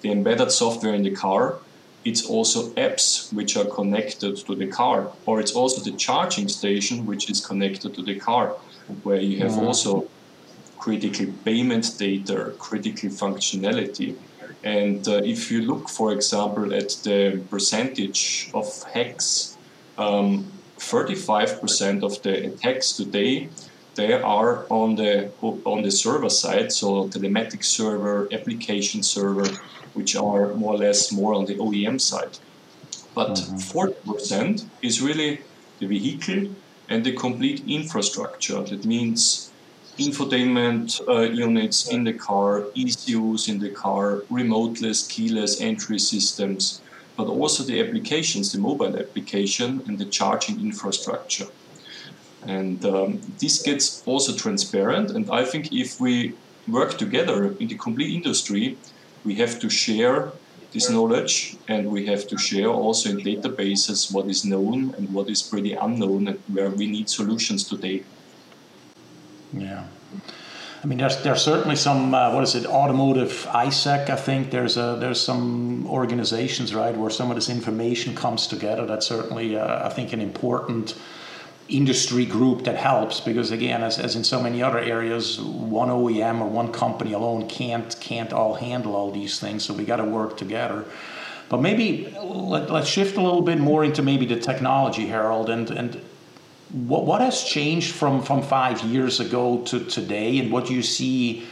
the 0.02 0.12
embedded 0.12 0.52
software 0.52 0.94
in 0.94 1.04
the 1.04 1.12
car, 1.12 1.56
it's 2.04 2.26
also 2.26 2.70
apps 2.72 3.32
which 3.34 3.56
are 3.58 3.66
connected 3.66 4.38
to 4.38 4.56
the 4.56 4.68
car, 4.68 5.12
or 5.26 5.40
it's 5.40 5.52
also 5.52 5.82
the 5.82 5.96
charging 5.98 6.48
station 6.48 7.06
which 7.06 7.30
is 7.30 7.46
connected 7.46 7.94
to 7.96 8.02
the 8.02 8.16
car, 8.20 8.56
where 9.04 9.20
you 9.20 9.40
have 9.40 9.52
mm-hmm. 9.52 9.68
also 9.68 10.08
critical 10.80 11.28
payment 11.46 11.96
data, 12.00 12.54
critical 12.58 13.10
functionality. 13.10 14.16
And 14.64 15.08
uh, 15.08 15.22
if 15.24 15.52
you 15.52 15.62
look, 15.62 15.90
for 15.90 16.12
example, 16.12 16.74
at 16.74 16.90
the 17.04 17.42
percentage 17.50 18.50
of 18.54 18.84
hacks, 18.94 19.58
um, 19.98 20.52
35% 20.78 22.04
of 22.04 22.22
the 22.24 22.48
attacks 22.48 22.94
today 22.94 23.50
they 23.96 24.14
are 24.14 24.66
on 24.70 24.96
the 24.96 25.32
on 25.42 25.82
the 25.84 25.92
server 25.92 26.30
side, 26.30 26.72
so 26.72 27.10
telematic 27.10 27.64
server, 27.64 28.28
application 28.32 29.04
server, 29.04 29.48
which 29.94 30.16
are 30.16 30.54
more 30.54 30.76
or 30.76 30.78
less 30.78 31.12
more 31.12 31.34
on 31.34 31.46
the 31.46 31.56
OEM 31.56 32.00
side. 32.00 32.38
But 33.14 33.36
mm-hmm. 33.36 33.56
40% 33.56 34.66
is 34.82 35.02
really 35.02 35.42
the 35.80 35.88
vehicle 35.88 36.56
and 36.88 37.04
the 37.04 37.12
complete 37.12 37.64
infrastructure. 37.68 38.62
That 38.64 38.86
means 38.86 39.52
infotainment 39.98 41.02
uh, 41.10 41.30
units 41.30 41.90
in 41.90 42.06
the 42.06 42.14
car, 42.14 42.64
ECUs 42.76 43.50
in 43.50 43.60
the 43.60 43.72
car, 43.72 44.24
remoteless, 44.32 45.10
keyless 45.10 45.60
entry 45.60 46.00
systems, 46.00 46.82
but 47.18 47.28
also 47.28 47.64
the 47.64 47.82
applications, 47.82 48.52
the 48.52 48.60
mobile 48.60 48.98
application 48.98 49.84
and 49.88 49.98
the 50.00 50.06
charging 50.06 50.60
infrastructure. 50.60 51.48
And 52.44 52.84
um, 52.86 53.22
this 53.40 53.62
gets 53.62 54.04
also 54.06 54.36
transparent. 54.36 55.12
And 55.12 55.30
I 55.30 55.44
think 55.46 55.72
if 55.72 56.00
we 56.00 56.34
work 56.68 56.98
together 56.98 57.56
in 57.60 57.68
the 57.68 57.76
complete 57.76 58.14
industry, 58.16 58.78
we 59.24 59.36
have 59.36 59.60
to 59.60 59.70
share 59.70 60.32
this 60.72 60.90
knowledge 60.90 61.58
and 61.68 61.92
we 61.92 62.06
have 62.06 62.28
to 62.28 62.38
share 62.38 62.70
also 62.70 63.10
in 63.10 63.18
databases 63.18 64.12
what 64.14 64.28
is 64.28 64.46
known 64.46 64.96
and 64.96 65.14
what 65.14 65.30
is 65.30 65.42
pretty 65.42 65.74
unknown 65.74 66.30
and 66.30 66.40
where 66.48 66.70
we 66.70 66.88
need 66.88 67.10
solutions 67.10 67.68
today. 67.68 68.04
Yeah. 69.54 69.86
I 70.84 70.88
mean, 70.88 70.98
there's 70.98 71.22
there's 71.22 71.44
certainly 71.44 71.76
some 71.76 72.14
uh, 72.14 72.34
what 72.34 72.44
is 72.44 72.56
it, 72.56 72.66
automotive 72.66 73.46
ISAC. 73.52 74.10
I 74.10 74.16
think 74.16 74.50
there's 74.50 74.78
a 74.78 74.98
there's 75.00 75.22
some 75.22 75.86
organizations 75.88 76.74
right 76.74 76.96
where 76.96 77.12
some 77.12 77.30
of 77.30 77.36
this 77.36 77.50
information 77.50 78.16
comes 78.16 78.48
together. 78.48 78.88
That's 78.88 79.06
certainly 79.06 79.56
uh, 79.56 79.86
I 79.86 79.90
think 79.90 80.12
an 80.12 80.22
important 80.22 80.96
industry 81.70 82.26
group 82.26 82.64
that 82.64 82.76
helps 82.76 83.20
because 83.20 83.52
again, 83.52 83.84
as, 83.84 84.00
as 84.00 84.16
in 84.16 84.24
so 84.24 84.42
many 84.42 84.64
other 84.64 84.80
areas, 84.80 85.40
one 85.40 85.90
OEM 85.90 86.42
or 86.42 86.48
one 86.48 86.72
company 86.72 87.14
alone 87.14 87.48
can't 87.48 87.96
can't 88.00 88.34
all 88.34 88.56
handle 88.56 88.96
all 88.96 89.12
these 89.12 89.40
things. 89.40 89.64
So 89.64 89.76
we 89.76 89.86
got 89.86 89.98
to 89.98 90.04
work 90.04 90.36
together. 90.36 90.86
But 91.48 91.62
maybe 91.62 92.12
let, 92.24 92.72
let's 92.72 92.88
shift 92.88 93.18
a 93.18 93.22
little 93.22 93.42
bit 93.44 93.60
more 93.60 93.84
into 93.84 94.02
maybe 94.02 94.26
the 94.26 94.40
technology, 94.40 95.06
Harald, 95.06 95.52
and 95.52 95.70
and 95.70 96.02
what, 96.72 97.06
what 97.06 97.22
has 97.22 97.44
changed 97.44 97.94
from, 97.94 98.22
from 98.24 98.42
five 98.42 98.82
years 98.82 99.20
ago 99.20 99.62
to 99.66 99.84
today, 99.86 100.40
and 100.40 100.52
what 100.52 100.68
do 100.68 100.74
you 100.74 100.82
see 100.82 101.46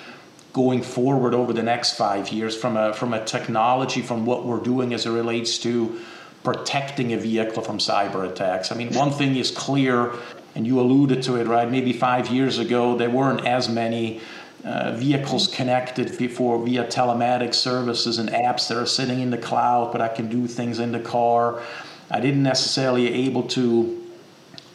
going 0.53 0.81
forward 0.81 1.33
over 1.33 1.53
the 1.53 1.63
next 1.63 1.97
five 1.97 2.29
years 2.29 2.55
from 2.55 2.77
a, 2.77 2.93
from 2.93 3.13
a 3.13 3.23
technology, 3.23 4.01
from 4.01 4.25
what 4.25 4.45
we're 4.45 4.61
doing 4.61 4.93
as 4.93 5.05
it 5.05 5.11
relates 5.11 5.57
to 5.59 5.99
protecting 6.43 7.13
a 7.13 7.17
vehicle 7.17 7.61
from 7.61 7.79
cyber 7.79 8.29
attacks? 8.29 8.71
I 8.71 8.75
mean, 8.75 8.93
one 8.93 9.11
thing 9.11 9.35
is 9.35 9.51
clear, 9.51 10.13
and 10.55 10.65
you 10.65 10.79
alluded 10.79 11.21
to 11.23 11.35
it, 11.35 11.47
right? 11.47 11.69
Maybe 11.69 11.91
five 11.91 12.29
years 12.29 12.57
ago, 12.57 12.97
there 12.97 13.09
weren't 13.09 13.45
as 13.45 13.69
many. 13.69 14.21
Uh, 14.61 14.91
vehicles 14.91 15.47
connected 15.47 16.17
before 16.17 16.61
via 16.65 16.83
telematic 16.83 17.53
services 17.53 18.19
and 18.19 18.27
apps 18.27 18.67
that 18.67 18.77
are 18.77 18.85
sitting 18.85 19.21
in 19.21 19.29
the 19.29 19.37
cloud, 19.37 19.89
but 19.93 20.01
I 20.01 20.09
can 20.09 20.27
do 20.27 20.47
things 20.47 20.79
in 20.79 20.91
the 20.91 20.99
car. 20.99 21.61
I 22.11 22.19
didn't 22.19 22.43
necessarily 22.43 23.07
able 23.25 23.43
to 23.43 23.98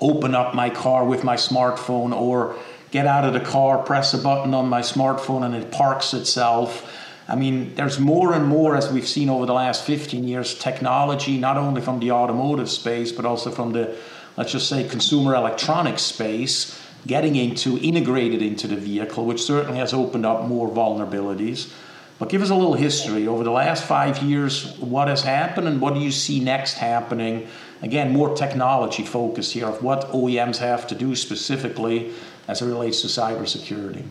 open 0.04 0.34
up 0.34 0.54
my 0.54 0.68
car 0.68 1.04
with 1.04 1.24
my 1.24 1.34
smartphone 1.34 2.14
or 2.14 2.56
get 2.90 3.06
out 3.06 3.24
of 3.24 3.32
the 3.32 3.40
car, 3.40 3.78
press 3.78 4.12
a 4.12 4.18
button 4.18 4.52
on 4.52 4.68
my 4.68 4.82
smartphone, 4.82 5.44
and 5.44 5.54
it 5.54 5.72
parks 5.72 6.12
itself. 6.12 6.88
I 7.26 7.36
mean, 7.36 7.74
there's 7.74 7.98
more 7.98 8.34
and 8.34 8.46
more, 8.46 8.76
as 8.76 8.92
we've 8.92 9.08
seen 9.08 9.30
over 9.30 9.46
the 9.46 9.54
last 9.54 9.84
15 9.84 10.24
years, 10.24 10.56
technology, 10.58 11.38
not 11.38 11.56
only 11.56 11.80
from 11.80 12.00
the 12.00 12.12
automotive 12.12 12.70
space, 12.70 13.12
but 13.12 13.24
also 13.24 13.50
from 13.50 13.72
the, 13.72 13.96
let's 14.36 14.52
just 14.52 14.68
say, 14.68 14.86
consumer 14.86 15.34
electronics 15.34 16.02
space, 16.02 16.78
getting 17.06 17.34
into, 17.34 17.78
integrated 17.78 18.42
into 18.42 18.68
the 18.68 18.76
vehicle, 18.76 19.24
which 19.24 19.42
certainly 19.42 19.78
has 19.78 19.94
opened 19.94 20.26
up 20.26 20.46
more 20.46 20.68
vulnerabilities. 20.68 21.72
But 22.18 22.28
give 22.28 22.42
us 22.42 22.50
a 22.50 22.54
little 22.54 22.74
history. 22.74 23.26
Over 23.26 23.42
the 23.42 23.50
last 23.50 23.84
five 23.84 24.22
years, 24.22 24.78
what 24.78 25.08
has 25.08 25.22
happened 25.22 25.66
and 25.66 25.80
what 25.80 25.94
do 25.94 26.00
you 26.00 26.12
see 26.12 26.38
next 26.40 26.74
happening 26.74 27.48
again, 27.84 28.12
more 28.12 28.34
technology 28.34 29.04
focus 29.04 29.52
here 29.52 29.66
of 29.66 29.82
what 29.82 30.08
OEMs 30.10 30.56
have 30.58 30.86
to 30.88 30.94
do 30.94 31.14
specifically 31.14 32.12
as 32.48 32.62
it 32.62 32.66
relates 32.66 33.02
to 33.02 33.08
cybersecurity. 33.08 34.04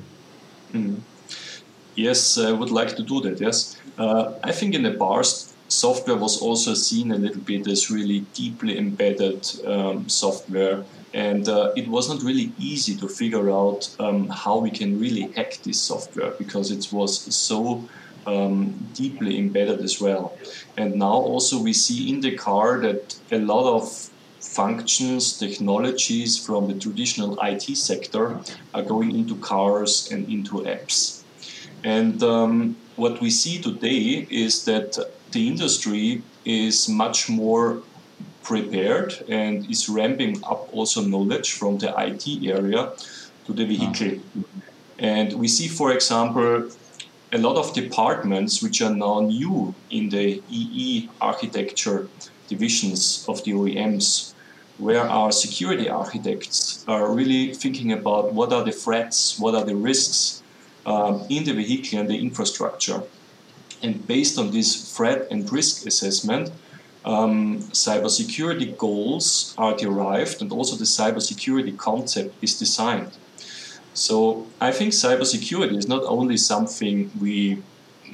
Mm. 0.74 1.00
Yes, 1.96 2.38
I 2.38 2.52
would 2.52 2.72
like 2.72 2.96
to 2.96 3.04
do 3.04 3.22
that. 3.22 3.40
Yes, 3.40 3.78
uh, 3.98 4.34
I 4.44 4.52
think 4.52 4.74
in 4.76 4.84
the 4.84 4.94
past, 4.94 5.54
software 5.68 6.18
was 6.18 6.42
also 6.42 6.74
seen 6.74 7.12
a 7.12 7.18
little 7.18 7.42
bit 7.42 7.68
as 7.68 7.90
really 7.90 8.22
deeply 8.34 8.78
embedded 8.78 9.42
um, 9.66 10.08
software, 10.08 10.84
and 11.14 11.48
uh, 11.48 11.72
it 11.76 11.88
was 11.88 12.10
not 12.10 12.24
really 12.24 12.52
easy 12.58 12.96
to 12.98 13.08
figure 13.08 13.52
out 13.52 13.96
um, 14.00 14.28
how 14.30 14.58
we 14.58 14.72
can 14.72 15.00
really 15.00 15.32
hack 15.34 15.60
this 15.64 15.80
software 15.80 16.32
because 16.32 16.72
it 16.72 16.92
was 16.92 17.36
so 17.36 17.88
um, 18.26 18.74
deeply 18.94 19.38
embedded 19.38 19.82
as 19.82 20.02
well. 20.02 20.38
And 20.78 20.96
now 20.96 21.14
also 21.14 21.62
we 21.62 21.74
see 21.74 22.10
in 22.10 22.22
the 22.22 22.36
car 22.36 22.80
that 22.80 23.16
a 23.32 23.38
lot 23.38 23.76
of 23.76 24.10
functions, 24.40 25.38
technologies 25.38 26.38
from 26.38 26.68
the 26.68 26.80
traditional 26.80 27.38
IT 27.42 27.76
sector 27.78 28.40
are 28.74 28.84
going 28.84 29.16
into 29.16 29.36
cars 29.38 30.12
and 30.12 30.28
into 30.30 30.56
apps. 30.62 31.24
And 31.84 32.22
um, 32.24 32.76
what 32.96 33.20
we 33.22 33.30
see 33.30 33.62
today 33.62 34.28
is 34.30 34.66
that 34.66 34.98
the 35.32 35.48
industry 35.48 36.22
is 36.46 36.88
much 36.88 37.30
more 37.30 37.82
prepared 38.44 39.24
and 39.28 39.70
is 39.70 39.90
ramping 39.90 40.44
up 40.44 40.70
also 40.74 41.02
knowledge 41.02 41.54
from 41.54 41.78
the 41.78 41.94
IT 41.98 42.28
area 42.46 42.92
to 43.46 43.54
the 43.54 43.66
vehicle. 43.66 44.20
And 45.00 45.34
we 45.34 45.48
see, 45.48 45.68
for 45.68 45.92
example, 45.92 46.70
a 47.32 47.38
lot 47.38 47.56
of 47.58 47.74
departments 47.74 48.62
which 48.62 48.82
are 48.82 48.94
now 48.94 49.22
new 49.22 49.74
in 49.90 50.10
the 50.10 50.42
EE 50.50 51.10
architecture 51.20 52.08
divisions 52.48 53.26
of 53.28 53.44
the 53.44 53.52
OEMs, 53.52 54.34
where 54.78 55.02
our 55.02 55.32
security 55.32 55.90
architects 55.90 56.86
are 56.88 57.12
really 57.12 57.54
thinking 57.54 57.92
about 57.92 58.34
what 58.34 58.54
are 58.54 58.64
the 58.64 58.72
threats, 58.72 59.40
what 59.40 59.56
are 59.56 59.64
the 59.64 59.76
risks 59.76 60.44
um, 60.86 61.26
in 61.30 61.44
the 61.44 61.54
vehicle 61.54 62.00
and 62.00 62.10
the 62.10 62.20
infrastructure. 62.20 63.02
And 63.82 64.06
based 64.08 64.38
on 64.38 64.52
this 64.52 64.96
threat 64.96 65.28
and 65.32 65.52
risk 65.52 65.86
assessment, 65.88 66.52
um, 67.06 67.60
cybersecurity 67.72 68.78
goals 68.78 69.54
are 69.58 69.76
derived 69.76 70.42
and 70.42 70.52
also 70.52 70.76
the 70.76 70.86
cybersecurity 70.86 71.78
concept 71.78 72.36
is 72.42 72.58
designed. 72.58 73.12
So 73.94 74.48
I 74.60 74.72
think 74.72 74.94
cybersecurity 74.94 75.78
is 75.78 75.88
not 75.88 76.04
only 76.04 76.38
something 76.38 77.12
we 77.22 77.62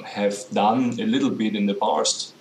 have 0.04 0.44
done 0.52 0.98
a 1.00 1.06
little 1.06 1.30
bit 1.30 1.54
in 1.54 1.66
the 1.66 1.74
past. 1.74 2.34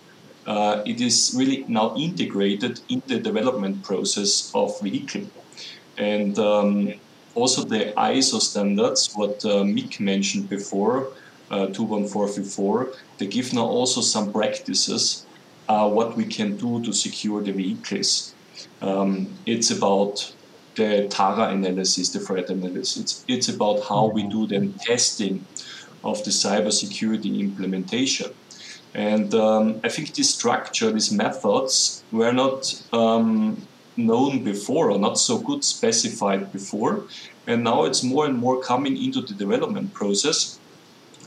Uh, 0.46 0.82
it 0.86 1.00
is 1.00 1.34
really 1.38 1.63
now 1.68 1.96
integrated 1.96 2.82
in 2.89 3.01
the 3.08 3.20
development 3.20 3.84
process 3.84 4.51
of 4.56 4.79
vehicle. 4.82 5.29
And 5.98 6.38
um, 6.39 6.94
also 7.36 7.63
the 7.63 7.94
ISO 7.96 8.41
standards, 8.41 9.13
what 9.15 9.46
uh, 9.46 9.63
Mick 9.63 10.00
mentioned 10.00 10.50
before, 10.50 11.12
uh, 11.51 11.68
21434, 11.68 12.89
they 13.18 13.27
give 13.27 13.53
now 13.53 13.65
also 13.65 14.01
some 14.01 14.32
practices 14.32 15.25
uh, 15.70 15.88
what 15.88 16.18
we 16.18 16.26
can 16.26 16.58
do 16.58 16.84
to 16.84 16.92
secure 16.92 17.42
the 17.42 17.52
vehicles. 17.52 18.34
Um, 18.82 19.28
it's 19.46 19.70
about 19.72 20.34
the 20.76 21.08
TARA 21.10 21.50
analysis, 21.50 22.10
the 22.10 22.20
threat 22.20 22.50
analysis. 22.50 22.98
It's, 22.98 23.26
it's 23.28 23.50
about 23.50 23.84
how 23.84 24.08
we 24.08 24.24
do 24.24 24.48
the 24.48 24.74
testing 24.80 25.46
of 26.04 26.24
the 26.24 26.32
cybersecurity 26.32 27.40
implementation. 27.40 28.32
And 28.96 29.34
um, 29.36 29.80
I 29.84 29.90
think 29.90 30.16
this 30.16 30.34
structure, 30.34 30.92
these 30.92 31.12
methods 31.12 32.04
were 32.12 32.32
not 32.32 32.82
um, 32.92 33.68
known 33.96 34.44
before 34.44 34.90
or 34.90 34.98
not 34.98 35.20
so 35.20 35.38
good 35.38 35.64
specified 35.64 36.52
before. 36.52 37.04
And 37.46 37.64
now 37.64 37.84
it's 37.84 38.04
more 38.04 38.26
and 38.26 38.38
more 38.38 38.62
coming 38.62 39.02
into 39.02 39.22
the 39.22 39.34
development 39.34 39.94
process. 39.94 40.60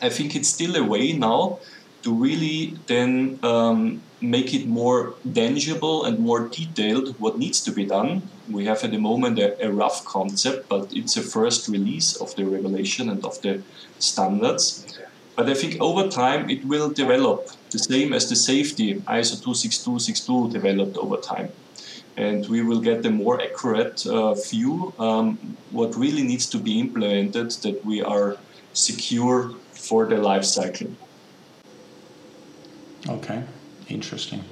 I 0.01 0.09
think 0.09 0.35
it's 0.35 0.49
still 0.49 0.75
a 0.75 0.83
way 0.83 1.13
now 1.13 1.61
to 2.03 2.13
really 2.13 2.77
then 2.87 3.39
um, 3.45 4.03
make 4.23 4.55
it 4.55 4.67
more 4.67 5.15
tangible 5.35 6.05
and 6.05 6.19
more 6.19 6.49
detailed 6.49 7.19
what 7.19 7.39
needs 7.39 7.61
to 7.65 7.73
be 7.73 7.85
done. 7.85 8.23
We 8.51 8.65
have 8.67 8.85
at 8.85 8.91
the 8.93 8.99
moment 8.99 9.39
a, 9.39 9.67
a, 9.67 9.71
rough 9.71 10.05
concept, 10.05 10.69
but 10.69 10.93
it's 10.93 11.17
a 11.17 11.23
first 11.23 11.69
release 11.69 12.17
of 12.17 12.35
the 12.37 12.45
regulation 12.45 13.09
and 13.09 13.25
of 13.25 13.41
the 13.43 13.63
standards. 13.99 14.99
But 15.37 15.49
I 15.49 15.55
think 15.55 15.81
over 15.81 16.09
time 16.09 16.51
it 16.51 16.65
will 16.65 16.91
develop 16.91 17.51
the 17.71 17.79
same 17.79 18.13
as 18.13 18.29
the 18.29 18.37
safety 18.37 18.95
ISO 18.95 19.43
26262 19.43 20.51
developed 20.51 20.97
over 20.97 21.17
time. 21.17 21.51
And 22.17 22.47
we 22.49 22.63
will 22.63 22.81
get 22.81 23.05
a 23.07 23.11
more 23.11 23.41
accurate 23.41 24.07
uh, 24.07 24.35
view 24.35 24.93
um, 24.99 25.57
what 25.71 25.97
really 25.97 26.23
needs 26.23 26.47
to 26.51 26.59
be 26.59 26.79
implemented 26.79 27.51
that 27.63 27.85
we 27.85 28.03
are 28.03 28.37
secure 28.75 29.55
for 29.73 30.07
the 30.07 30.19
life 30.19 30.45
cycle. 30.45 30.91
Okay, 33.09 33.43
interesting. 33.89 34.45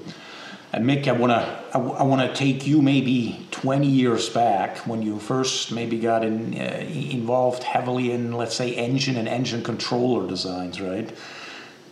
And 0.72 0.86
Mick, 0.86 1.08
I 1.08 1.12
want 1.12 1.32
to 1.32 1.66
I, 1.74 2.04
want 2.04 2.20
to 2.20 2.32
take 2.32 2.64
you 2.64 2.80
maybe 2.80 3.44
20 3.50 3.88
years 3.88 4.28
back 4.28 4.78
when 4.86 5.02
you 5.02 5.18
first 5.18 5.72
maybe 5.72 5.98
got 5.98 6.24
in, 6.24 6.54
uh, 6.54 6.86
involved 6.88 7.64
heavily 7.64 8.12
in 8.12 8.32
let's 8.32 8.54
say 8.54 8.74
engine 8.74 9.16
and 9.16 9.26
engine 9.26 9.64
controller 9.64 10.28
designs, 10.28 10.80
right? 10.80 11.12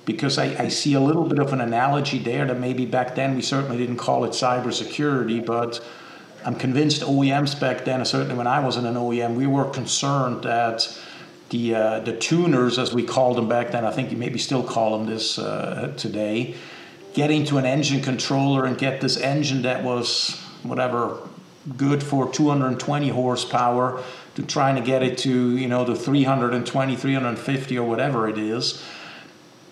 Because 0.05 0.39
I, 0.39 0.65
I 0.65 0.69
see 0.69 0.95
a 0.95 1.01
little 1.01 1.25
bit 1.25 1.41
of 1.41 1.53
an 1.53 1.61
analogy 1.61 2.19
there 2.19 2.47
that 2.47 2.59
maybe 2.59 2.87
back 2.87 3.17
then 3.17 3.35
we 3.35 3.43
certainly 3.43 3.77
didn't 3.77 3.97
call 3.97 4.25
it 4.25 4.31
cybersecurity, 4.31 5.45
but 5.45 5.85
I'm 6.45 6.55
convinced 6.55 7.03
OEMs 7.03 7.59
back 7.59 7.85
then, 7.85 8.05
certainly 8.05 8.37
when 8.37 8.47
I 8.47 8.61
was 8.61 8.77
in 8.77 8.87
an 8.87 8.95
OEM, 8.95 9.35
we 9.35 9.47
were 9.47 9.69
concerned 9.71 10.45
that 10.45 10.89
the 11.51 11.75
uh, 11.75 12.01
the 12.01 12.17
tuners, 12.17 12.79
as 12.79 12.93
we 12.95 13.03
called 13.03 13.37
them 13.37 13.49
back 13.49 13.73
then, 13.73 13.85
I 13.85 13.91
think 13.91 14.11
you 14.11 14.17
maybe 14.17 14.39
still 14.39 14.63
call 14.63 14.99
them 14.99 15.07
this 15.07 15.39
uh, 15.39 15.95
today, 15.97 16.55
get 17.19 17.33
into 17.33 17.59
an 17.59 17.67
engine 17.67 18.01
controller 18.01 18.65
and 18.65 18.79
get 18.79 19.01
this 19.01 19.17
engine 19.17 19.63
that 19.63 19.83
was 19.83 20.41
whatever 20.63 21.19
good 21.77 22.01
for 22.01 22.31
220 22.31 23.09
horsepower 23.09 24.01
to 24.37 24.43
trying 24.45 24.77
to 24.77 24.81
get 24.81 25.03
it 25.03 25.19
to 25.19 25.57
you 25.57 25.67
know 25.67 25.85
the 25.85 25.97
320 25.97 26.95
350 26.95 27.77
or 27.77 27.89
whatever 27.89 28.29
it 28.29 28.39
is. 28.39 28.81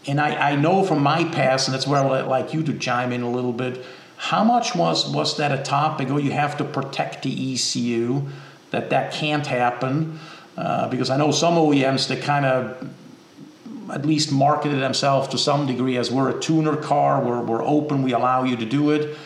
And 0.08 0.20
I, 0.20 0.50
I 0.50 0.56
know 0.56 0.82
from 0.82 1.04
my 1.04 1.22
past 1.22 1.68
and 1.68 1.74
that's 1.74 1.86
where 1.86 2.04
i'd 2.04 2.26
like 2.26 2.52
you 2.52 2.64
to 2.64 2.76
chime 2.76 3.12
in 3.12 3.22
a 3.22 3.30
little 3.30 3.52
bit 3.52 3.84
how 4.16 4.42
much 4.42 4.74
was 4.74 5.08
was 5.08 5.36
that 5.36 5.52
a 5.52 5.62
topic 5.62 6.08
oh 6.10 6.16
you 6.16 6.32
have 6.32 6.56
to 6.56 6.64
protect 6.64 7.22
the 7.22 7.52
ecu 7.52 8.26
that 8.72 8.90
that 8.90 9.12
can't 9.12 9.46
happen? 9.46 10.18
Uh, 10.56 10.88
because 10.88 11.10
I 11.10 11.16
know 11.16 11.30
some 11.30 11.54
OEMs 11.54 12.08
that 12.08 12.22
kind 12.22 12.44
of 12.44 12.90
at 13.92 14.04
least 14.04 14.32
marketed 14.32 14.80
themselves 14.80 15.28
to 15.28 15.38
some 15.38 15.66
degree 15.66 15.96
as 15.96 16.10
we're 16.10 16.36
a 16.36 16.40
tuner 16.40 16.76
car, 16.76 17.22
we're, 17.22 17.40
we're 17.40 17.62
open, 17.62 18.02
we 18.02 18.12
allow 18.12 18.44
you 18.44 18.56
to 18.56 18.64
do 18.64 18.90
it. 18.90 19.16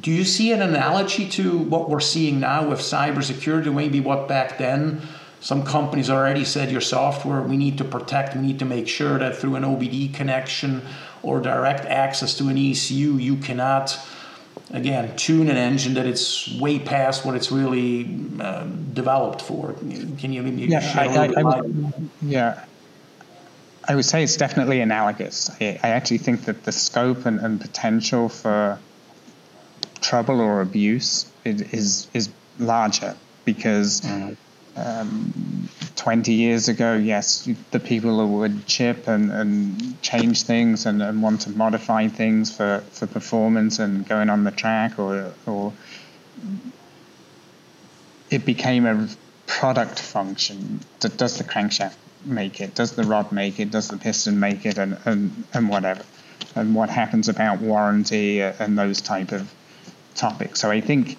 Do 0.00 0.10
you 0.10 0.24
see 0.24 0.52
an 0.52 0.62
analogy 0.62 1.28
to 1.30 1.58
what 1.58 1.90
we're 1.90 2.00
seeing 2.00 2.40
now 2.40 2.68
with 2.68 2.78
cybersecurity, 2.78 3.72
maybe 3.74 4.00
what 4.00 4.28
back 4.28 4.58
then? 4.58 5.02
Some 5.40 5.64
companies 5.64 6.10
already 6.10 6.44
said 6.44 6.70
your 6.70 6.80
software 6.80 7.42
we 7.42 7.56
need 7.56 7.78
to 7.78 7.84
protect, 7.84 8.34
we 8.34 8.42
need 8.42 8.58
to 8.58 8.64
make 8.64 8.88
sure 8.88 9.18
that 9.18 9.36
through 9.36 9.56
an 9.56 9.62
OBD 9.62 10.14
connection 10.14 10.82
or 11.22 11.40
direct 11.40 11.84
access 11.84 12.34
to 12.38 12.48
an 12.48 12.56
ECU, 12.56 13.14
you 13.16 13.36
cannot 13.36 13.98
again 14.72 15.16
tune 15.16 15.48
an 15.48 15.56
engine 15.56 15.94
that 15.94 16.06
it's 16.06 16.52
way 16.58 16.78
past 16.78 17.24
what 17.24 17.34
it's 17.34 17.50
really 17.50 18.18
uh, 18.40 18.64
developed 18.92 19.42
for. 19.42 19.72
Can 20.18 20.32
you 20.32 20.42
maybe 20.42 20.62
yeah, 20.62 20.92
I, 20.96 21.06
I, 21.06 21.42
I 21.42 21.62
yeah. 22.22 22.64
I 23.88 23.94
would 23.94 24.04
say 24.04 24.22
it's 24.22 24.36
definitely 24.36 24.82
analogous. 24.82 25.50
I, 25.60 25.80
I 25.82 25.88
actually 25.90 26.18
think 26.18 26.44
that 26.44 26.64
the 26.64 26.72
scope 26.72 27.24
and, 27.24 27.40
and 27.40 27.58
potential 27.58 28.28
for 28.28 28.78
trouble 30.02 30.40
or 30.40 30.60
abuse 30.60 31.26
is 31.44 32.06
is 32.12 32.28
larger 32.58 33.16
because 33.46 34.02
mm. 34.02 34.36
um, 34.76 35.68
20 35.96 36.34
years 36.34 36.68
ago, 36.68 36.94
yes, 36.94 37.48
the 37.70 37.80
people 37.80 38.18
who 38.18 38.38
would 38.38 38.66
chip 38.66 39.08
and, 39.08 39.32
and 39.32 40.02
change 40.02 40.42
things 40.42 40.84
and, 40.84 41.02
and, 41.02 41.22
want 41.22 41.40
to 41.42 41.50
modify 41.50 42.08
things 42.08 42.54
for, 42.54 42.84
for 42.90 43.06
performance 43.06 43.78
and 43.78 44.06
going 44.06 44.28
on 44.28 44.44
the 44.44 44.50
track 44.50 44.98
or, 44.98 45.32
or 45.46 45.72
it 48.30 48.44
became 48.44 48.84
a 48.84 49.08
product 49.46 49.98
function. 49.98 50.80
That 51.00 51.16
does 51.16 51.38
the 51.38 51.44
crankshaft 51.44 51.96
make 52.24 52.60
it? 52.60 52.74
Does 52.74 52.92
the 52.92 53.04
rod 53.04 53.32
make 53.32 53.60
it? 53.60 53.70
Does 53.70 53.88
the 53.88 53.96
piston 53.96 54.38
make 54.40 54.66
it? 54.66 54.78
And, 54.78 54.98
and, 55.04 55.44
and 55.54 55.68
whatever. 55.68 56.02
And 56.54 56.74
what 56.74 56.88
happens 56.90 57.28
about 57.28 57.60
warranty 57.60 58.40
and 58.40 58.78
those 58.78 59.00
type 59.00 59.32
of 59.32 59.52
topics. 60.14 60.60
So 60.60 60.70
I 60.70 60.80
think 60.80 61.18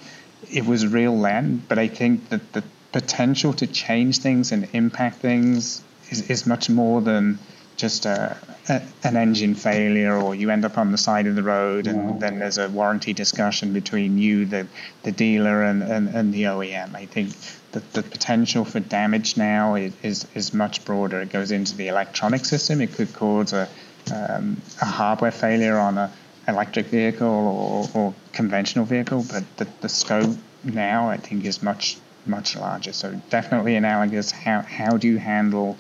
it 0.52 0.66
was 0.66 0.88
real 0.88 1.20
then, 1.22 1.64
but 1.68 1.78
I 1.78 1.88
think 1.88 2.30
that 2.30 2.54
the 2.54 2.64
potential 2.92 3.54
to 3.54 3.68
change 3.68 4.20
things 4.20 4.52
and 4.52 4.68
impact 4.74 5.18
things 5.18 5.82
is, 6.10 6.30
is 6.30 6.48
much 6.48 6.70
more 6.70 7.02
than 7.02 7.40
just 7.80 8.06
a, 8.06 8.38
a, 8.68 8.82
an 9.04 9.16
engine 9.16 9.56
failure 9.56 10.14
or 10.16 10.36
you 10.36 10.50
end 10.50 10.66
up 10.66 10.78
on 10.78 10.92
the 10.92 10.98
side 10.98 11.26
of 11.28 11.36
the 11.36 11.44
road 11.44 11.88
and 11.88 12.20
then 12.20 12.40
there's 12.40 12.58
a 12.58 12.68
warranty 12.70 13.14
discussion 13.14 13.72
between 13.74 14.18
you, 14.18 14.46
the, 14.46 14.68
the 15.04 15.12
dealer, 15.12 15.64
and, 15.64 15.82
and, 15.82 16.10
and 16.10 16.34
the 16.34 16.44
OEM. 16.44 16.94
I 16.94 17.06
think 17.06 17.34
that 17.72 17.94
the 17.94 18.04
potential 18.04 18.66
for 18.66 18.82
damage 18.82 19.38
now 19.38 19.76
is, 19.76 19.94
is, 20.04 20.28
is 20.36 20.54
much 20.54 20.84
broader. 20.84 21.22
It 21.22 21.30
goes 21.30 21.52
into 21.52 21.76
the 21.76 21.88
electronic 21.88 22.44
system. 22.46 22.82
It 22.82 22.94
could 22.94 23.14
cause 23.14 23.54
a, 23.54 23.70
um, 24.14 24.62
a 24.82 24.86
hardware 24.86 25.32
failure 25.32 25.78
on 25.78 25.98
a 25.98 26.12
electric 26.48 26.88
vehicle 26.88 27.28
or, 27.28 27.90
or 27.94 28.14
conventional 28.34 28.86
vehicle, 28.86 29.24
but 29.32 29.44
the, 29.58 29.68
the 29.82 29.90
scope 29.90 30.36
now 30.64 31.10
I 31.10 31.18
think 31.18 31.46
is 31.46 31.64
much 31.64 31.98
much 32.26 32.58
larger. 32.58 32.92
So 32.92 33.20
definitely 33.30 33.76
analogous. 33.76 34.32
How 34.32 34.62
how 34.62 34.98
do 34.98 35.08
you 35.08 35.18
handle 35.18 35.78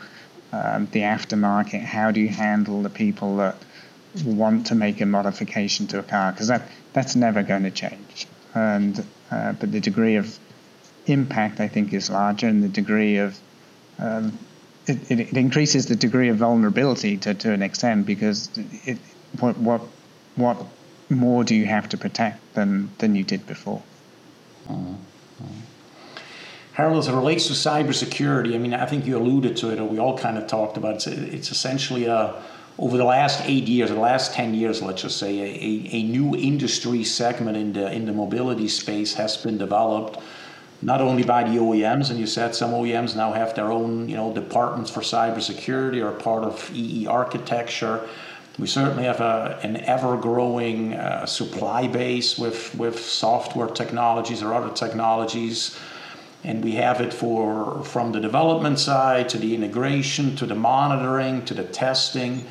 um, 0.51 0.87
the 0.91 1.01
aftermarket? 1.01 1.81
How 1.81 2.11
do 2.11 2.19
you 2.19 2.29
handle 2.29 2.81
the 2.81 2.89
people 2.89 3.37
that 3.37 3.55
want 4.25 4.67
to 4.67 4.75
make 4.75 5.01
a 5.01 5.05
modification 5.05 5.87
to 5.87 5.99
a 5.99 6.03
car? 6.03 6.31
Because 6.31 6.47
that 6.47 6.69
that's 6.93 7.15
never 7.15 7.43
going 7.43 7.63
to 7.63 7.71
change. 7.71 8.27
And 8.53 9.03
uh, 9.31 9.53
but 9.53 9.71
the 9.71 9.79
degree 9.79 10.15
of 10.15 10.37
impact 11.05 11.59
I 11.59 11.67
think 11.67 11.93
is 11.93 12.09
larger, 12.09 12.47
and 12.47 12.63
the 12.63 12.69
degree 12.69 13.17
of 13.17 13.37
um, 13.99 14.37
it, 14.87 15.11
it, 15.11 15.19
it, 15.19 15.37
increases 15.37 15.85
the 15.87 15.95
degree 15.95 16.29
of 16.29 16.37
vulnerability 16.37 17.17
to, 17.17 17.33
to 17.33 17.51
an 17.51 17.61
extent 17.61 18.05
because 18.05 18.49
it 18.85 18.97
what 19.39 19.57
what 19.57 19.81
what 20.35 20.57
more 21.09 21.43
do 21.43 21.55
you 21.55 21.65
have 21.65 21.89
to 21.89 21.97
protect 21.97 22.53
than, 22.53 22.89
than 22.99 23.15
you 23.15 23.23
did 23.23 23.45
before? 23.47 23.81
Mm-hmm. 24.67 24.95
Harald, 26.73 26.99
as 26.99 27.07
it 27.07 27.13
relates 27.13 27.47
to 27.47 27.53
cybersecurity, 27.53 28.55
I 28.55 28.57
mean, 28.57 28.73
I 28.73 28.85
think 28.85 29.05
you 29.05 29.17
alluded 29.17 29.57
to 29.57 29.71
it, 29.71 29.79
or 29.79 29.85
we 29.85 29.99
all 29.99 30.17
kind 30.17 30.37
of 30.37 30.47
talked 30.47 30.77
about 30.77 30.95
it. 30.95 30.95
It's, 30.95 31.07
it's 31.07 31.51
essentially 31.51 32.05
a, 32.05 32.41
over 32.77 32.95
the 32.97 33.03
last 33.03 33.41
eight 33.45 33.67
years, 33.67 33.89
the 33.89 33.99
last 33.99 34.33
10 34.33 34.53
years, 34.53 34.81
let's 34.81 35.01
just 35.01 35.17
say, 35.17 35.39
a, 35.39 35.95
a 35.95 36.03
new 36.03 36.35
industry 36.35 37.03
segment 37.03 37.57
in 37.57 37.73
the, 37.73 37.91
in 37.91 38.05
the 38.05 38.13
mobility 38.13 38.67
space 38.67 39.13
has 39.15 39.35
been 39.35 39.57
developed 39.57 40.19
not 40.81 41.01
only 41.01 41.23
by 41.23 41.43
the 41.43 41.57
OEMs, 41.57 42.09
and 42.09 42.19
you 42.19 42.25
said 42.25 42.55
some 42.55 42.71
OEMs 42.71 43.15
now 43.15 43.33
have 43.33 43.53
their 43.53 43.71
own, 43.71 44.07
you 44.07 44.15
know, 44.15 44.33
departments 44.33 44.89
for 44.89 45.01
cybersecurity 45.01 46.03
or 46.03 46.11
part 46.11 46.43
of 46.43 46.71
EE 46.73 47.05
architecture. 47.07 48.07
We 48.57 48.67
certainly 48.67 49.03
have 49.03 49.19
a, 49.19 49.59
an 49.63 49.77
ever-growing 49.77 50.93
uh, 50.93 51.25
supply 51.25 51.87
base 51.87 52.37
with 52.37 52.73
with 52.75 52.99
software 52.99 53.67
technologies 53.67 54.41
or 54.41 54.53
other 54.53 54.73
technologies, 54.73 55.77
and 56.43 56.63
we 56.63 56.71
have 56.73 57.01
it 57.01 57.13
for 57.13 57.83
from 57.83 58.11
the 58.11 58.19
development 58.19 58.79
side 58.79 59.29
to 59.29 59.37
the 59.37 59.53
integration 59.53 60.35
to 60.37 60.45
the 60.45 60.55
monitoring 60.55 61.43
to 61.45 61.53
the 61.53 61.63
testing. 61.63 62.45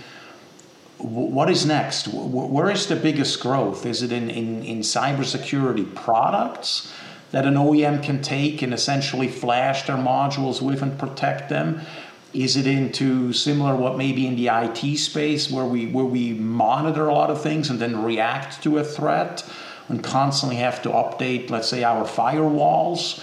what 0.99 1.49
is 1.49 1.65
next? 1.65 2.09
where 2.09 2.71
is 2.71 2.87
the 2.87 2.97
biggest 2.97 3.41
growth? 3.41 3.87
Is 3.87 4.03
it 4.03 4.13
in, 4.13 4.31
in, 4.31 4.63
in 4.65 4.81
cybersecurity 4.81 5.95
products? 5.95 6.93
that 7.31 7.45
an 7.45 7.55
OEM 7.55 8.03
can 8.03 8.23
take 8.23 8.63
and 8.63 8.73
essentially 8.73 9.29
flash 9.29 9.87
their 9.87 9.97
modules 9.97 10.63
with 10.63 10.83
and 10.83 10.99
protect 10.99 11.49
them? 11.49 11.81
Is 12.33 12.57
it 12.57 12.67
into 12.67 13.33
similar 13.33 13.75
what 13.75 13.97
maybe 13.97 14.27
in 14.27 14.37
the 14.37 14.49
IT 14.49 14.99
space 14.99 15.51
where 15.51 15.65
we 15.65 15.87
where 15.87 16.05
we 16.05 16.35
monitor 16.35 17.09
a 17.09 17.15
lot 17.15 17.31
of 17.31 17.43
things 17.43 17.71
and 17.71 17.79
then 17.79 18.03
react 18.03 18.63
to 18.63 18.79
a 18.79 18.85
threat 18.85 19.49
and 19.89 20.05
constantly 20.05 20.57
have 20.57 20.83
to 20.83 20.91
update, 20.91 21.51
let's 21.51 21.69
say, 21.69 21.85
our 21.85 22.05
firewalls? 22.05 23.23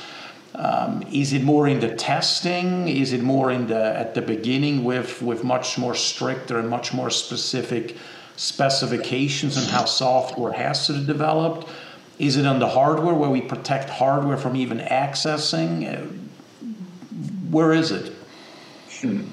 Um, 0.58 1.04
is 1.12 1.34
it 1.34 1.44
more 1.44 1.68
in 1.68 1.80
the 1.82 1.94
testing? 1.96 2.88
Is 2.88 3.12
it 3.12 3.22
more 3.22 3.52
in 3.52 3.68
the 3.68 3.98
at 3.98 4.16
the 4.16 4.22
beginning 4.22 4.84
with 4.84 5.22
with 5.22 5.44
much 5.44 5.78
more 5.78 5.96
stricter 5.96 6.60
and 6.60 6.70
much 6.70 6.94
more 6.94 7.10
specific 7.10 7.98
specifications 8.38 9.58
and 9.58 9.68
how 9.68 9.86
software 9.86 10.54
has 10.54 10.88
to 10.88 10.94
be 10.94 11.06
developed? 11.06 11.68
Is 12.20 12.38
it 12.38 12.46
on 12.46 12.60
the 12.60 12.70
hardware 12.70 13.14
where 13.14 13.30
we 13.30 13.42
protect 13.42 13.90
hardware 13.90 14.38
from 14.38 14.56
even 14.56 14.80
accessing? 14.80 15.74
Uh, 15.92 16.06
where 17.52 17.74
is 17.74 17.92
it? 17.92 18.14
Hmm. 19.02 19.24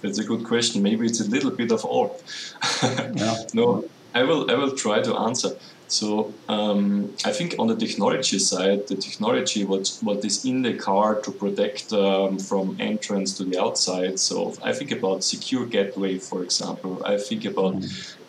That's 0.00 0.18
a 0.18 0.24
good 0.24 0.44
question. 0.44 0.82
Maybe 0.82 1.04
it's 1.04 1.20
a 1.20 1.28
little 1.28 1.50
bit 1.50 1.72
of 1.72 1.84
all. 1.84 2.18
yeah. 2.82 3.36
No, 3.52 3.84
I 4.14 4.22
will. 4.22 4.50
I 4.50 4.54
will 4.54 4.74
try 4.74 5.02
to 5.02 5.14
answer. 5.14 5.50
So 5.90 6.32
um, 6.48 7.12
I 7.24 7.32
think 7.32 7.56
on 7.58 7.66
the 7.66 7.74
technology 7.74 8.38
side, 8.38 8.86
the 8.86 8.94
technology 8.94 9.64
what 9.64 9.98
what 10.02 10.24
is 10.24 10.44
in 10.44 10.62
the 10.62 10.74
car 10.74 11.20
to 11.22 11.30
protect 11.32 11.92
um, 11.92 12.38
from 12.38 12.76
entrance 12.78 13.36
to 13.38 13.44
the 13.44 13.60
outside. 13.60 14.20
So 14.20 14.54
I 14.62 14.72
think 14.72 14.92
about 14.92 15.24
secure 15.24 15.66
gateway, 15.66 16.18
for 16.18 16.44
example. 16.44 17.02
I 17.04 17.18
think 17.18 17.44
about 17.44 17.74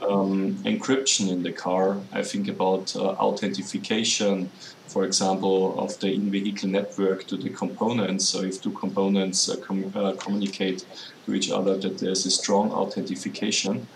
um, 0.02 0.56
encryption 0.66 1.30
in 1.30 1.44
the 1.44 1.52
car. 1.52 1.98
I 2.12 2.24
think 2.24 2.48
about 2.48 2.96
uh, 2.96 3.26
authentication, 3.28 4.50
for 4.88 5.06
example, 5.06 5.80
of 5.80 6.00
the 6.00 6.12
in-vehicle 6.12 6.70
network 6.70 7.28
to 7.28 7.38
the 7.38 7.50
components. 7.50 8.26
So 8.28 8.42
if 8.42 8.60
two 8.60 8.72
components 8.72 9.50
uh, 9.50 9.58
com- 9.58 9.92
uh, 9.96 10.14
communicate 10.14 10.84
to 11.26 11.34
each 11.36 11.52
other, 11.52 11.78
that 11.78 12.00
there's 12.00 12.26
a 12.26 12.32
strong 12.32 12.72
authentication. 12.72 13.88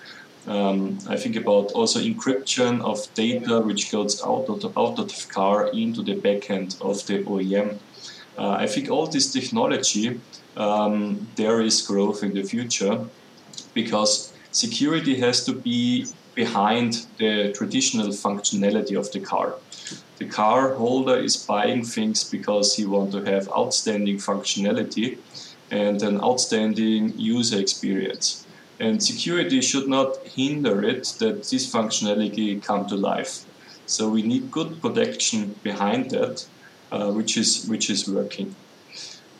Um, 0.47 0.99
I 1.10 1.17
think 1.17 1.36
about 1.36 1.71
also 1.71 1.99
encryption 1.99 2.81
of 2.81 3.12
data 3.15 3.62
which 3.62 3.91
goes 3.91 4.21
out 4.23 4.45
of 4.47 4.62
the, 4.62 4.69
out 4.77 4.99
of 4.99 5.08
the 5.08 5.25
car 5.27 5.67
into 5.69 6.03
the 6.03 6.15
backend 6.15 6.79
of 6.81 7.05
the 7.08 7.23
OEM. 7.23 7.79
Uh, 8.38 8.51
I 8.51 8.67
think 8.67 8.89
all 8.91 9.08
this 9.08 9.31
technology, 9.31 10.19
um, 10.55 11.27
there 11.36 11.62
is 11.62 11.81
growth 11.81 12.21
in 12.21 12.34
the 12.34 12.43
future 12.43 13.05
because 13.73 14.34
security 14.51 15.15
has 15.19 15.43
to 15.45 15.53
be 15.53 16.05
behind 16.36 17.08
the 17.17 17.51
traditional 17.53 18.10
functionality 18.10 18.97
of 18.97 19.12
the 19.12 19.21
car. 19.21 19.55
The 20.17 20.25
car 20.25 20.75
holder 20.75 21.17
is 21.17 21.36
buying 21.38 21.84
things 21.84 22.23
because 22.23 22.75
he 22.75 22.86
wants 22.86 23.15
to 23.15 23.23
have 23.23 23.49
outstanding 23.49 24.17
functionality 24.17 25.17
and 25.71 26.01
an 26.03 26.21
outstanding 26.21 27.17
user 27.17 27.60
experience. 27.60 28.44
And 28.79 29.01
security 29.01 29.61
should 29.61 29.88
not 29.88 30.17
hinder 30.25 30.83
it 30.83 31.15
that 31.19 31.43
this 31.43 31.71
functionality 31.71 32.61
come 32.61 32.85
to 32.88 32.95
life. 32.95 33.45
So 33.85 34.09
we 34.09 34.21
need 34.21 34.51
good 34.51 34.81
protection 34.81 35.55
behind 35.63 36.11
that, 36.11 36.45
uh, 36.91 37.11
which 37.11 37.38
is 37.38 37.67
which 37.67 37.89
is 37.89 38.09
working. 38.09 38.55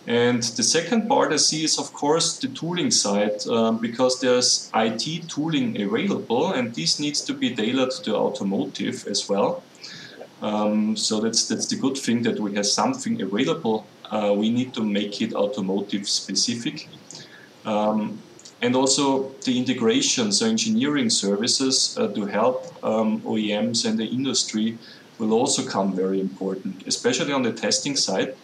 And 0.08 0.44
the 0.44 0.64
second 0.64 1.08
part 1.08 1.34
I 1.34 1.38
see 1.38 1.64
is, 1.64 1.80
of 1.80 1.92
course, 1.92 2.38
the 2.38 2.48
tooling 2.50 2.92
side, 2.92 3.46
um, 3.48 3.80
because 3.80 4.20
there's 4.22 4.70
IT 4.76 5.28
tooling 5.28 5.82
available, 5.82 6.54
and 6.54 6.76
this 6.76 7.00
needs 7.00 7.22
to 7.22 7.34
be 7.34 7.56
tailored 7.56 7.92
to 8.04 8.16
automotive 8.16 9.08
as 9.08 9.28
well. 9.28 9.64
Um, 10.44 10.96
so 10.96 11.22
that's 11.22 11.48
that's 11.48 11.66
the 11.66 11.78
good 11.78 11.98
thing 11.98 12.22
that 12.24 12.40
we 12.40 12.54
have 12.54 12.68
something 12.68 13.20
available. 13.22 13.88
Uh, 14.12 14.34
we 14.38 14.52
need 14.52 14.76
to 14.76 14.84
make 14.84 15.22
it 15.22 15.34
automotive 15.34 16.08
specific. 16.08 16.88
Um, 17.66 18.20
and 18.62 18.76
also 18.76 19.30
the 19.44 19.58
integration, 19.58 20.32
so 20.32 20.46
engineering 20.46 21.10
services 21.10 21.98
uh, 21.98 22.08
to 22.10 22.26
help 22.26 22.66
um, 22.84 23.22
OEMs 23.22 23.86
and 23.86 24.00
the 24.00 24.06
industry 24.06 24.78
will 25.20 25.34
also 25.34 25.66
come 25.68 25.94
very 25.94 26.20
important, 26.20 26.86
especially 26.88 27.34
on 27.34 27.44
the 27.44 27.54
testing 27.54 27.96
side, 27.96 28.36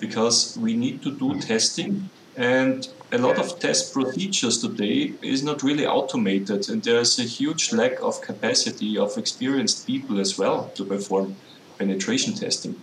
because 0.00 0.56
we 0.58 0.74
need 0.74 1.02
to 1.02 1.10
do 1.12 1.40
testing 1.40 2.10
and 2.36 2.88
a 3.12 3.18
lot 3.18 3.38
of 3.38 3.60
test 3.60 3.92
procedures 3.92 4.60
today 4.60 5.12
is 5.22 5.44
not 5.44 5.62
really 5.62 5.86
automated 5.86 6.68
and 6.68 6.82
there's 6.82 7.18
a 7.20 7.22
huge 7.22 7.72
lack 7.72 8.02
of 8.02 8.20
capacity 8.20 8.98
of 8.98 9.16
experienced 9.16 9.86
people 9.86 10.18
as 10.18 10.36
well 10.36 10.68
to 10.74 10.84
perform 10.84 11.36
penetration 11.78 12.34
testing 12.34 12.74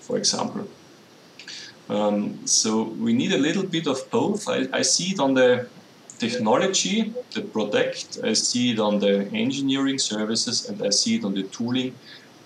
for 0.00 0.18
example. 0.18 0.68
Um, 1.88 2.46
so 2.46 2.82
we 2.82 3.14
need 3.14 3.32
a 3.32 3.38
little 3.38 3.62
bit 3.62 3.86
of 3.86 3.98
both. 4.10 4.48
I, 4.48 4.68
I 4.72 4.82
see 4.82 5.12
it 5.14 5.20
on 5.20 5.34
the 5.34 5.68
technology, 6.18 7.14
the 7.34 7.42
product, 7.42 8.18
I 8.22 8.32
see 8.32 8.72
it 8.72 8.78
on 8.78 8.98
the 8.98 9.28
engineering 9.32 9.98
services, 9.98 10.68
and 10.68 10.82
I 10.82 10.90
see 10.90 11.16
it 11.16 11.24
on 11.24 11.34
the 11.34 11.44
tooling 11.44 11.94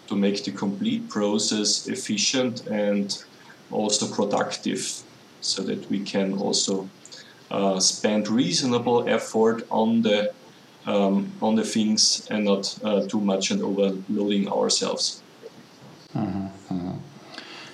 to 0.08 0.16
make 0.16 0.44
the 0.44 0.52
complete 0.52 1.08
process 1.08 1.88
efficient 1.88 2.66
and 2.66 3.24
also 3.70 4.06
productive 4.06 5.02
so 5.40 5.62
that 5.62 5.88
we 5.90 6.00
can 6.00 6.34
also 6.34 6.88
uh, 7.50 7.80
spend 7.80 8.28
reasonable 8.28 9.08
effort 9.08 9.66
on 9.70 10.02
the 10.02 10.32
um, 10.86 11.30
on 11.40 11.54
the 11.54 11.62
things 11.62 12.26
and 12.30 12.44
not 12.44 12.76
uh, 12.82 13.06
too 13.06 13.20
much 13.20 13.52
and 13.52 13.62
overloading 13.62 14.48
ourselves. 14.48 15.22
Mm-hmm. 16.14 16.41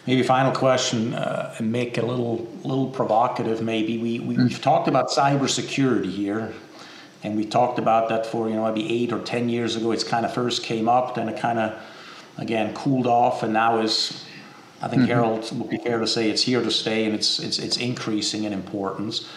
Maybe 0.09 0.23
final 0.23 0.53
question, 0.53 1.13
uh, 1.13 1.55
and 1.59 1.71
make 1.71 1.99
a 1.99 2.03
little 2.03 2.49
little 2.65 2.89
provocative. 2.89 3.61
Maybe 3.61 3.99
we, 3.99 4.21
we 4.21 4.37
have 4.37 4.63
talked 4.63 4.89
about 4.89 5.11
cybersecurity 5.11 6.11
here, 6.11 6.55
and 7.23 7.37
we 7.37 7.45
talked 7.45 7.79
about 7.79 8.09
that 8.09 8.25
for 8.25 8.49
you 8.49 8.55
know 8.55 8.65
maybe 8.65 8.91
eight 8.91 9.13
or 9.13 9.21
ten 9.21 9.51
years 9.51 9.77
ago. 9.77 9.93
It's 9.93 10.05
kind 10.05 10.25
of 10.25 10.33
first 10.33 10.63
came 10.63 10.89
up, 10.89 11.17
then 11.17 11.29
it 11.29 11.39
kind 11.39 11.59
of 11.59 11.79
again 12.39 12.73
cooled 12.73 13.07
off, 13.07 13.43
and 13.43 13.53
now 13.53 13.81
is 13.81 14.25
I 14.81 14.89
think 14.89 15.03
mm-hmm. 15.03 15.11
Harald 15.11 15.59
would 15.59 15.69
be 15.69 15.77
fair 15.77 15.99
to 15.99 16.07
say 16.07 16.31
it's 16.31 16.41
here 16.43 16.63
to 16.63 16.71
stay, 16.71 17.05
and 17.05 17.15
it's 17.15 17.39
it's 17.39 17.59
it's 17.59 17.77
increasing 17.77 18.45
in 18.45 18.55
importance. 18.55 19.29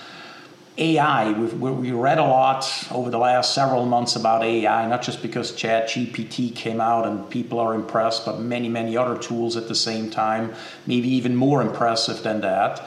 AI, 0.81 1.31
we've, 1.33 1.53
we 1.61 1.91
read 1.91 2.17
a 2.17 2.23
lot 2.23 2.65
over 2.91 3.11
the 3.11 3.19
last 3.19 3.53
several 3.53 3.85
months 3.85 4.15
about 4.15 4.43
AI, 4.43 4.87
not 4.87 5.03
just 5.03 5.21
because 5.21 5.53
Chat 5.55 5.87
GPT 5.87 6.55
came 6.55 6.81
out 6.81 7.05
and 7.05 7.29
people 7.29 7.59
are 7.59 7.75
impressed, 7.75 8.25
but 8.25 8.39
many, 8.39 8.67
many 8.67 8.97
other 8.97 9.15
tools 9.15 9.55
at 9.55 9.67
the 9.67 9.75
same 9.75 10.09
time, 10.09 10.53
maybe 10.87 11.07
even 11.09 11.35
more 11.35 11.61
impressive 11.61 12.23
than 12.23 12.41
that. 12.41 12.83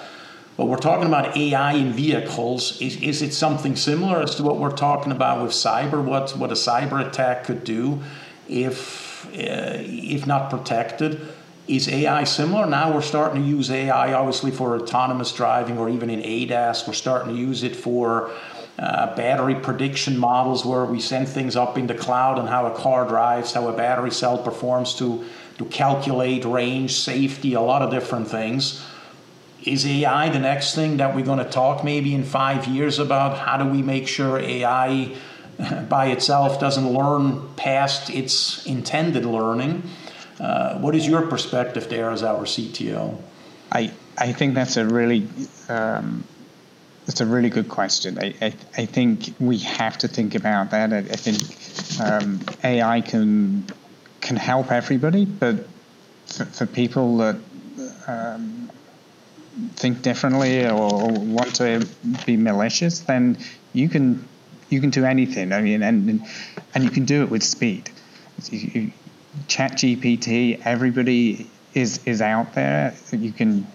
But 0.57 0.67
we're 0.67 0.77
talking 0.77 1.07
about 1.07 1.37
AI 1.37 1.75
in 1.75 1.93
vehicles. 1.93 2.81
Is, 2.81 3.01
is 3.01 3.23
it 3.23 3.33
something 3.33 3.77
similar 3.77 4.21
as 4.21 4.35
to 4.37 4.43
what 4.43 4.59
we're 4.59 4.71
talking 4.71 5.13
about 5.13 5.41
with 5.41 5.53
cyber? 5.53 6.03
What, 6.03 6.37
what 6.37 6.51
a 6.51 6.55
cyber 6.55 7.07
attack 7.07 7.45
could 7.45 7.63
do 7.63 8.03
if, 8.49 9.27
uh, 9.27 9.79
if 9.79 10.27
not 10.27 10.51
protected? 10.51 11.21
Is 11.67 11.89
AI 11.89 12.25
similar? 12.25 12.67
Now 12.67 12.93
we're 12.93 13.01
starting 13.01 13.43
to 13.43 13.49
use 13.49 13.71
AI 13.71 14.13
obviously 14.13 14.51
for 14.51 14.77
autonomous 14.77 15.33
driving 15.33 15.79
or 15.79 15.89
even 15.89 16.11
in 16.11 16.21
ADAS. 16.21 16.87
We're 16.87 16.93
starting 16.93 17.35
to 17.35 17.41
use 17.41 17.63
it 17.63 17.75
for 17.75 18.31
uh, 18.79 19.17
battery 19.17 19.55
prediction 19.55 20.19
models 20.19 20.67
where 20.67 20.85
we 20.85 21.01
send 21.01 21.27
things 21.27 21.57
up 21.57 21.79
in 21.79 21.87
the 21.87 21.95
cloud 21.95 22.39
and 22.39 22.49
how 22.49 22.67
a 22.67 22.75
car 22.77 23.09
drives, 23.09 23.55
how 23.55 23.69
a 23.69 23.73
battery 23.73 24.11
cell 24.11 24.37
performs 24.37 24.95
to, 24.97 25.25
to 25.57 25.65
calculate 25.67 26.45
range, 26.45 26.97
safety, 26.97 27.55
a 27.55 27.61
lot 27.63 27.81
of 27.81 27.91
different 27.91 28.29
things. 28.29 28.85
Is 29.63 29.87
AI 29.87 30.29
the 30.29 30.41
next 30.41 30.75
thing 30.75 30.99
that 30.99 31.15
we're 31.17 31.25
going 31.25 31.39
to 31.39 31.51
talk 31.51 31.83
maybe 31.83 32.15
in 32.15 32.25
five 32.25 32.67
years 32.67 32.99
about? 32.99 33.39
How 33.39 33.57
do 33.57 33.65
we 33.65 33.81
make 33.81 34.07
sure 34.07 34.39
AI 34.39 35.15
by 35.89 36.07
itself 36.07 36.61
doesn't 36.61 36.93
learn 36.93 37.55
past 37.57 38.11
its 38.11 38.65
intended 38.67 39.25
learning. 39.25 39.83
Uh, 40.41 40.79
what 40.79 40.95
is 40.95 41.07
your 41.07 41.23
perspective 41.23 41.89
there 41.89 42.11
as 42.11 42.23
our 42.23 42.45
CTO? 42.45 43.21
I, 43.71 43.93
I 44.19 44.33
think 44.33 44.55
that's 44.55 44.77
a 44.77 44.85
really 44.85 45.29
um, 45.69 46.25
that's 47.07 47.21
a 47.21 47.27
really 47.27 47.51
good 47.51 47.69
question. 47.69 48.19
I, 48.19 48.35
I, 48.41 48.55
I, 48.77 48.87
think 48.87 49.35
we 49.39 49.59
have 49.59 49.99
to 49.99 50.09
think 50.09 50.35
about 50.35 50.71
that. 50.71 50.93
I, 50.93 50.99
I 50.99 51.03
think 51.03 52.01
um, 52.01 52.41
AI 52.65 53.01
can 53.01 53.67
can 54.21 54.37
help 54.37 54.73
everybody, 54.73 55.25
but 55.25 55.67
for, 56.27 56.45
for 56.47 56.67
people 56.67 57.19
that 57.19 57.37
um, 58.07 58.71
think 59.77 60.03
differently 60.03 60.67
or 60.67 61.11
want 61.11 61.55
to 61.57 61.87
be 62.25 62.37
malicious, 62.37 63.01
then 63.01 63.39
you 63.73 63.89
can 63.89 64.27
you 64.71 64.81
can 64.81 64.91
do 64.91 65.05
anything. 65.05 65.53
I 65.53 65.61
mean, 65.61 65.83
and 65.83 66.27
and 66.75 66.85
you 66.85 66.91
can 66.91 67.05
do 67.05 67.23
it 67.23 67.31
with 67.31 67.43
speed. 67.43 67.91
You, 68.51 68.91
Chat 69.49 69.73
GPT, 69.73 70.61
everybody 70.65 71.51
is 71.75 72.01
is 72.05 72.23
out 72.23 72.55
there. 72.55 72.95
You 73.13 73.33
can 73.33 73.67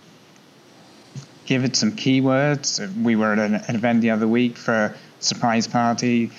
give 1.46 1.64
it 1.64 1.76
some 1.76 1.94
keywords. 1.94 2.80
We 3.02 3.16
were 3.16 3.34
at 3.34 3.40
an, 3.40 3.56
an 3.56 3.76
event 3.76 4.02
the 4.02 4.12
other 4.12 4.28
week 4.28 4.58
for 4.58 4.74
a 4.74 4.96
surprise 5.20 5.68
party. 5.68 6.32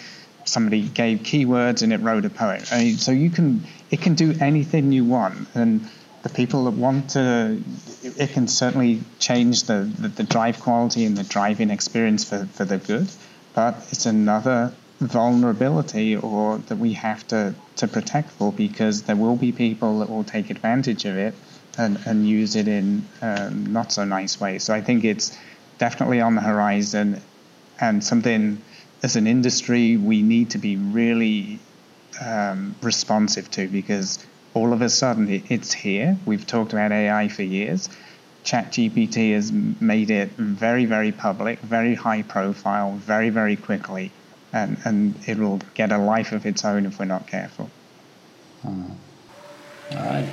Somebody 0.44 0.88
gave 0.88 1.20
keywords 1.20 1.82
and 1.82 1.92
it 1.92 2.00
wrote 2.00 2.24
a 2.24 2.30
poem. 2.30 2.62
I 2.72 2.78
mean, 2.78 2.96
so 2.96 3.12
you 3.12 3.30
can 3.30 3.64
it 3.90 4.00
can 4.00 4.14
do 4.14 4.34
anything 4.40 4.92
you 4.92 5.04
want, 5.04 5.48
and 5.54 5.88
the 6.22 6.28
people 6.28 6.64
that 6.64 6.72
want 6.72 7.10
to, 7.10 7.62
it 8.02 8.30
can 8.32 8.46
certainly 8.46 9.02
change 9.18 9.64
the, 9.64 9.90
the, 9.98 10.08
the 10.08 10.22
drive 10.22 10.60
quality 10.60 11.04
and 11.04 11.16
the 11.16 11.24
driving 11.24 11.70
experience 11.70 12.24
for, 12.24 12.44
for 12.46 12.64
the 12.64 12.78
good. 12.78 13.08
But 13.54 13.76
it's 13.90 14.06
another 14.06 14.72
vulnerability 15.00 16.14
or 16.16 16.58
that 16.58 16.76
we 16.76 16.92
have 16.92 17.26
to, 17.28 17.54
to 17.76 17.88
protect 17.88 18.30
for 18.30 18.52
because 18.52 19.02
there 19.02 19.16
will 19.16 19.36
be 19.36 19.50
people 19.50 20.00
that 20.00 20.10
will 20.10 20.24
take 20.24 20.50
advantage 20.50 21.06
of 21.06 21.16
it 21.16 21.34
and, 21.78 21.98
and 22.06 22.28
use 22.28 22.54
it 22.54 22.68
in 22.68 23.06
um, 23.22 23.72
not 23.72 23.90
so 23.92 24.04
nice 24.04 24.38
ways. 24.38 24.62
So 24.64 24.74
I 24.74 24.82
think 24.82 25.04
it's 25.04 25.36
definitely 25.78 26.20
on 26.20 26.34
the 26.34 26.42
horizon 26.42 27.20
and 27.80 28.04
something 28.04 28.60
as 29.02 29.16
an 29.16 29.26
industry 29.26 29.96
we 29.96 30.20
need 30.20 30.50
to 30.50 30.58
be 30.58 30.76
really 30.76 31.58
um, 32.20 32.74
responsive 32.82 33.50
to 33.52 33.68
because 33.68 34.24
all 34.52 34.74
of 34.74 34.82
a 34.82 34.90
sudden 34.90 35.30
it, 35.30 35.50
it's 35.50 35.72
here. 35.72 36.18
We've 36.26 36.46
talked 36.46 36.74
about 36.74 36.92
AI 36.92 37.28
for 37.28 37.42
years. 37.42 37.88
ChatGPT 38.44 39.34
has 39.34 39.52
made 39.52 40.10
it 40.10 40.30
very, 40.30 40.84
very 40.84 41.12
public, 41.12 41.58
very 41.60 41.94
high 41.94 42.22
profile, 42.22 42.92
very, 42.92 43.30
very 43.30 43.56
quickly, 43.56 44.12
and, 44.52 44.76
and 44.84 45.14
it 45.26 45.38
will 45.38 45.60
get 45.74 45.92
a 45.92 45.98
life 45.98 46.32
of 46.32 46.46
its 46.46 46.64
own 46.64 46.86
if 46.86 46.98
we're 46.98 47.04
not 47.04 47.26
careful. 47.26 47.70
Hmm. 48.62 48.84
All 49.92 49.96
right. 49.96 50.28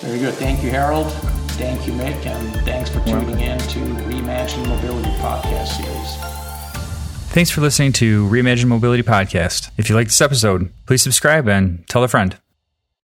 Very 0.00 0.18
good. 0.18 0.34
Thank 0.34 0.62
you, 0.62 0.70
Harald. 0.70 1.10
Thank 1.52 1.86
you, 1.86 1.92
Mick, 1.92 2.26
and 2.26 2.54
thanks 2.66 2.90
for 2.90 3.00
tuning 3.06 3.40
in 3.40 3.58
to 3.58 3.78
Reimagine 3.78 4.66
Mobility 4.66 5.10
podcast 5.18 5.68
series. 5.68 6.34
Thanks 7.32 7.50
for 7.50 7.60
listening 7.60 7.92
to 7.94 8.28
Reimagine 8.28 8.66
Mobility 8.66 9.02
podcast. 9.02 9.70
If 9.76 9.88
you 9.88 9.94
like 9.94 10.08
this 10.08 10.20
episode, 10.20 10.70
please 10.86 11.02
subscribe 11.02 11.48
and 11.48 11.86
tell 11.88 12.04
a 12.04 12.08
friend. 12.08 12.36